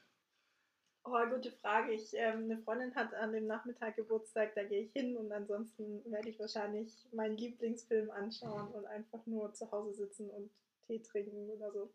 Oh, 1.04 1.26
gute 1.28 1.50
Frage. 1.50 1.92
Ich, 1.92 2.14
ähm, 2.14 2.44
eine 2.44 2.58
Freundin 2.58 2.94
hat 2.94 3.12
an 3.14 3.32
dem 3.32 3.46
Nachmittag 3.46 3.96
Geburtstag, 3.96 4.54
da 4.54 4.62
gehe 4.62 4.82
ich 4.82 4.92
hin 4.92 5.16
und 5.16 5.32
ansonsten 5.32 6.00
werde 6.10 6.28
ich 6.28 6.38
wahrscheinlich 6.38 7.08
meinen 7.12 7.36
Lieblingsfilm 7.36 8.10
anschauen 8.10 8.68
und 8.68 8.86
einfach 8.86 9.26
nur 9.26 9.52
zu 9.52 9.70
Hause 9.72 9.94
sitzen 9.94 10.30
und 10.30 10.50
Tee 10.86 11.02
trinken 11.02 11.50
oder 11.50 11.72
so. 11.72 11.92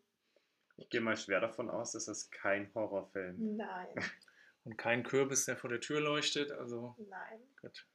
Ich 0.76 0.90
gehe 0.90 1.00
mal 1.00 1.16
schwer 1.16 1.40
davon 1.40 1.70
aus, 1.70 1.92
dass 1.92 2.06
es 2.06 2.30
kein 2.30 2.72
Horrorfilm. 2.74 3.56
Nein. 3.56 3.88
Und 4.64 4.76
kein 4.76 5.02
Kürbis, 5.02 5.46
der 5.46 5.56
vor 5.56 5.70
der 5.70 5.80
Tür 5.80 6.00
leuchtet. 6.00 6.52
Also. 6.52 6.94
Nein. 6.98 7.40
Gut. 7.62 7.86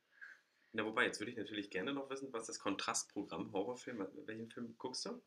Na, 0.72 0.84
wobei, 0.84 1.06
jetzt 1.06 1.20
würde 1.20 1.30
ich 1.30 1.38
natürlich 1.38 1.70
gerne 1.70 1.94
noch 1.94 2.10
wissen, 2.10 2.34
was 2.34 2.48
das 2.48 2.58
Kontrastprogramm 2.58 3.52
Horrorfilm, 3.54 4.08
welchen 4.26 4.50
Film 4.50 4.76
guckst 4.80 5.06
du? 5.06 5.22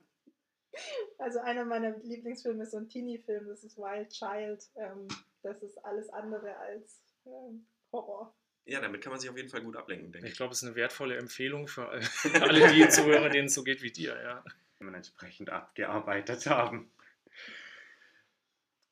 Also 1.19 1.41
einer 1.41 1.65
meiner 1.65 1.97
Lieblingsfilme 1.99 2.65
ist 2.65 2.73
so 2.73 2.79
ein 2.79 2.89
Teenie-Film, 2.89 3.49
das 3.49 3.65
ist 3.65 3.79
Wild 3.79 4.11
Child. 4.11 4.69
Ähm, 4.77 5.09
das 5.43 5.62
ist 5.62 5.79
alles 5.85 6.09
andere 6.11 6.57
als 6.57 7.01
ähm, 7.25 7.67
Horror. 7.93 8.35
Ja, 8.65 8.81
damit 8.81 9.01
kann 9.01 9.12
man 9.12 9.21
sich 9.21 9.31
auf 9.31 9.37
jeden 9.37 9.49
Fall 9.49 9.62
gut 9.62 9.77
ablenken, 9.77 10.11
denke 10.11 10.27
ich. 10.27 10.33
Ich 10.33 10.37
glaube, 10.37 10.53
es 10.53 10.62
ist 10.62 10.69
eine 10.69 10.77
wertvolle 10.77 11.17
Empfehlung 11.17 11.69
für 11.69 11.89
alle, 12.43 12.73
die 12.73 12.89
zuhören, 12.89 13.31
denen 13.31 13.47
es 13.47 13.55
so 13.55 13.62
geht 13.62 13.83
wie 13.83 13.93
dir, 13.93 14.21
ja. 14.21 14.45
Wenn 14.79 14.89
wir 14.89 14.97
entsprechend 14.97 15.51
abgearbeitet 15.51 16.47
haben. 16.47 16.91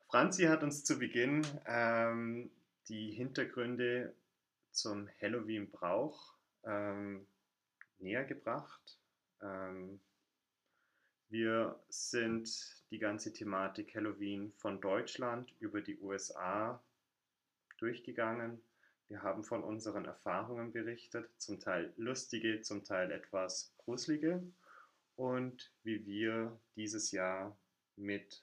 Franzi 0.08 0.44
hat 0.44 0.62
uns 0.62 0.84
zu 0.84 0.98
Beginn 0.98 1.44
ähm, 1.66 2.50
die 2.88 3.10
Hintergründe 3.10 4.14
zum 4.70 5.08
Halloween-Brauch 5.20 6.34
ähm, 6.64 7.26
näher 7.98 8.24
gebracht. 8.24 8.98
Ähm, 9.42 10.00
wir 11.30 11.78
sind 11.88 12.48
die 12.90 12.98
ganze 12.98 13.32
Thematik 13.32 13.94
Halloween 13.94 14.52
von 14.56 14.80
Deutschland 14.80 15.52
über 15.58 15.80
die 15.80 15.98
USA 15.98 16.82
durchgegangen. 17.78 18.60
Wir 19.08 19.22
haben 19.22 19.44
von 19.44 19.62
unseren 19.62 20.04
Erfahrungen 20.04 20.72
berichtet, 20.72 21.28
zum 21.38 21.60
Teil 21.60 21.92
lustige, 21.96 22.60
zum 22.62 22.84
Teil 22.84 23.10
etwas 23.10 23.74
gruselige 23.78 24.42
und 25.16 25.72
wie 25.82 26.06
wir 26.06 26.58
dieses 26.76 27.10
Jahr 27.10 27.56
mit 27.96 28.42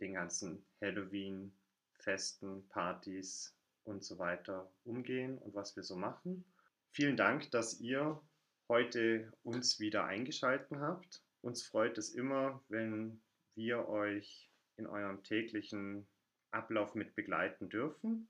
den 0.00 0.14
ganzen 0.14 0.64
Halloween-Festen, 0.80 2.68
Partys 2.68 3.54
und 3.84 4.04
so 4.04 4.18
weiter 4.18 4.70
umgehen 4.84 5.38
und 5.38 5.54
was 5.54 5.76
wir 5.76 5.82
so 5.82 5.96
machen. 5.96 6.44
Vielen 6.90 7.16
Dank, 7.16 7.50
dass 7.50 7.80
ihr 7.80 8.20
heute 8.68 9.32
uns 9.42 9.80
wieder 9.80 10.04
eingeschaltet 10.04 10.78
habt. 10.78 11.22
Uns 11.42 11.62
freut 11.62 11.98
es 11.98 12.10
immer, 12.10 12.62
wenn 12.68 13.20
wir 13.54 13.88
euch 13.88 14.48
in 14.76 14.86
eurem 14.86 15.22
täglichen 15.22 16.06
Ablauf 16.50 16.94
mit 16.94 17.14
begleiten 17.14 17.68
dürfen. 17.68 18.28